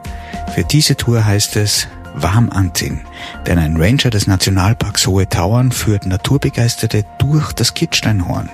Für 0.54 0.64
diese 0.64 0.96
Tour 0.96 1.24
heißt 1.24 1.56
es 1.56 1.88
warm 2.14 2.50
anziehen, 2.50 3.00
denn 3.46 3.58
ein 3.58 3.78
Ranger 3.78 4.10
des 4.10 4.26
Nationalparks 4.26 5.06
Hohe 5.06 5.26
Tauern 5.26 5.72
führt 5.72 6.04
Naturbegeisterte 6.04 7.06
durch 7.18 7.54
das 7.54 7.72
Kitzsteinhorn. 7.72 8.50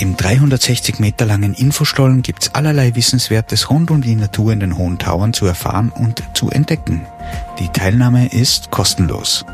Im 0.00 0.16
360 0.16 0.98
Meter 0.98 1.24
langen 1.24 1.54
Infostollen 1.54 2.22
gibt's 2.22 2.52
allerlei 2.52 2.96
Wissenswertes 2.96 3.70
rund 3.70 3.92
um 3.92 4.02
die 4.02 4.16
Natur 4.16 4.52
in 4.52 4.60
den 4.60 4.76
Hohen 4.76 4.98
Tauern 4.98 5.32
zu 5.32 5.46
erfahren 5.46 5.90
und 5.90 6.24
zu 6.34 6.50
entdecken. 6.50 7.06
Die 7.60 7.68
Teilnahme 7.68 8.26
ist 8.26 8.72
kostenlos. 8.72 9.44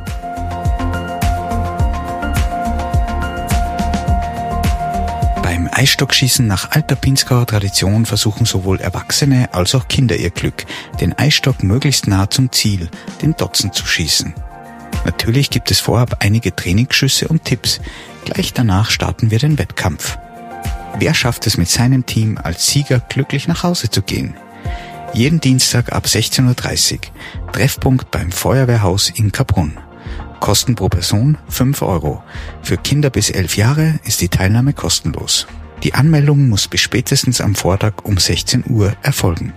Beim 5.82 5.88
Eisstockschießen 5.88 6.46
nach 6.46 6.70
alter 6.70 6.94
Pinzgauer 6.94 7.44
Tradition 7.44 8.06
versuchen 8.06 8.46
sowohl 8.46 8.78
Erwachsene 8.80 9.52
als 9.52 9.74
auch 9.74 9.88
Kinder 9.88 10.14
ihr 10.14 10.30
Glück, 10.30 10.64
den 11.00 11.12
Eisstock 11.18 11.64
möglichst 11.64 12.06
nah 12.06 12.30
zum 12.30 12.52
Ziel, 12.52 12.88
den 13.20 13.34
Dotzen, 13.34 13.72
zu 13.72 13.84
schießen. 13.84 14.32
Natürlich 15.04 15.50
gibt 15.50 15.72
es 15.72 15.80
vorab 15.80 16.18
einige 16.20 16.54
Trainingsschüsse 16.54 17.26
und 17.26 17.44
Tipps. 17.44 17.80
Gleich 18.24 18.52
danach 18.52 18.90
starten 18.90 19.32
wir 19.32 19.40
den 19.40 19.58
Wettkampf. 19.58 20.18
Wer 21.00 21.14
schafft 21.14 21.48
es 21.48 21.56
mit 21.56 21.68
seinem 21.68 22.06
Team 22.06 22.38
als 22.40 22.68
Sieger 22.68 23.00
glücklich 23.00 23.48
nach 23.48 23.64
Hause 23.64 23.90
zu 23.90 24.02
gehen? 24.02 24.36
Jeden 25.14 25.40
Dienstag 25.40 25.92
ab 25.92 26.04
16.30 26.06 26.92
Uhr. 26.92 27.00
Treffpunkt 27.50 28.12
beim 28.12 28.30
Feuerwehrhaus 28.30 29.10
in 29.10 29.32
Kaprun. 29.32 29.76
Kosten 30.38 30.76
pro 30.76 30.88
Person 30.88 31.38
5 31.48 31.82
Euro. 31.82 32.22
Für 32.62 32.76
Kinder 32.76 33.10
bis 33.10 33.30
11 33.30 33.56
Jahre 33.56 33.98
ist 34.04 34.20
die 34.20 34.28
Teilnahme 34.28 34.74
kostenlos. 34.74 35.48
Die 35.82 35.94
Anmeldung 35.94 36.48
muss 36.48 36.68
bis 36.68 36.80
spätestens 36.80 37.40
am 37.40 37.54
Vortag 37.54 38.04
um 38.04 38.16
16 38.16 38.64
Uhr 38.68 38.94
erfolgen. 39.02 39.52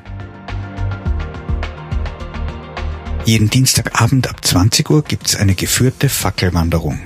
Jeden 3.26 3.50
Dienstagabend 3.50 4.30
ab 4.30 4.44
20 4.44 4.90
Uhr 4.90 5.04
gibt 5.04 5.28
es 5.28 5.36
eine 5.36 5.56
geführte 5.56 6.10
Fackelwanderung. 6.10 7.00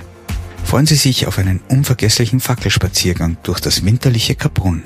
Freuen 0.64 0.86
Sie 0.86 0.94
sich 0.94 1.26
auf 1.26 1.38
einen 1.38 1.60
unvergesslichen 1.68 2.40
Fackelspaziergang 2.40 3.36
durch 3.42 3.60
das 3.60 3.84
winterliche 3.84 4.34
Kaprun. 4.34 4.82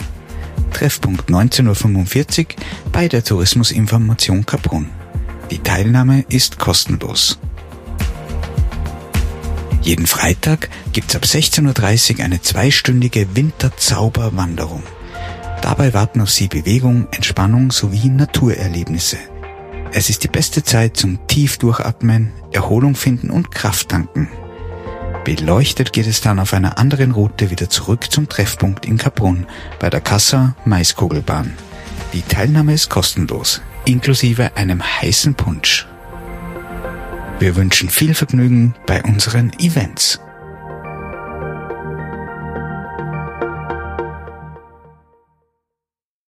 Treffpunkt 0.72 1.30
19.45 1.30 2.40
Uhr 2.40 2.46
bei 2.90 3.08
der 3.08 3.22
Tourismusinformation 3.22 4.46
Kaprun. 4.46 4.88
Die 5.50 5.58
Teilnahme 5.58 6.24
ist 6.28 6.58
kostenlos. 6.58 7.38
Jeden 9.84 10.06
Freitag 10.06 10.70
gibt's 10.94 11.14
ab 11.14 11.24
16.30 11.24 12.18
Uhr 12.18 12.24
eine 12.24 12.40
zweistündige 12.40 13.36
Winterzauberwanderung. 13.36 14.82
Dabei 15.60 15.92
warten 15.92 16.22
auf 16.22 16.30
Sie 16.30 16.48
Bewegung, 16.48 17.06
Entspannung 17.10 17.70
sowie 17.70 18.08
Naturerlebnisse. 18.08 19.18
Es 19.92 20.08
ist 20.08 20.24
die 20.24 20.28
beste 20.28 20.62
Zeit 20.62 20.96
zum 20.96 21.26
tief 21.26 21.58
durchatmen, 21.58 22.32
Erholung 22.50 22.94
finden 22.94 23.28
und 23.28 23.50
Kraft 23.50 23.90
tanken. 23.90 24.30
Beleuchtet 25.24 25.92
geht 25.92 26.06
es 26.06 26.22
dann 26.22 26.38
auf 26.38 26.54
einer 26.54 26.78
anderen 26.78 27.12
Route 27.12 27.50
wieder 27.50 27.68
zurück 27.68 28.10
zum 28.10 28.26
Treffpunkt 28.26 28.86
in 28.86 28.96
Kaprun 28.96 29.46
bei 29.80 29.90
der 29.90 30.00
Kassa 30.00 30.56
Maiskugelbahn. 30.64 31.52
Die 32.14 32.22
Teilnahme 32.22 32.72
ist 32.72 32.88
kostenlos, 32.88 33.60
inklusive 33.84 34.56
einem 34.56 34.82
heißen 34.82 35.34
Punsch. 35.34 35.86
Wir 37.44 37.56
wünschen 37.56 37.90
viel 37.90 38.14
Vergnügen 38.14 38.74
bei 38.86 39.02
unseren 39.02 39.52
Events. 39.58 40.18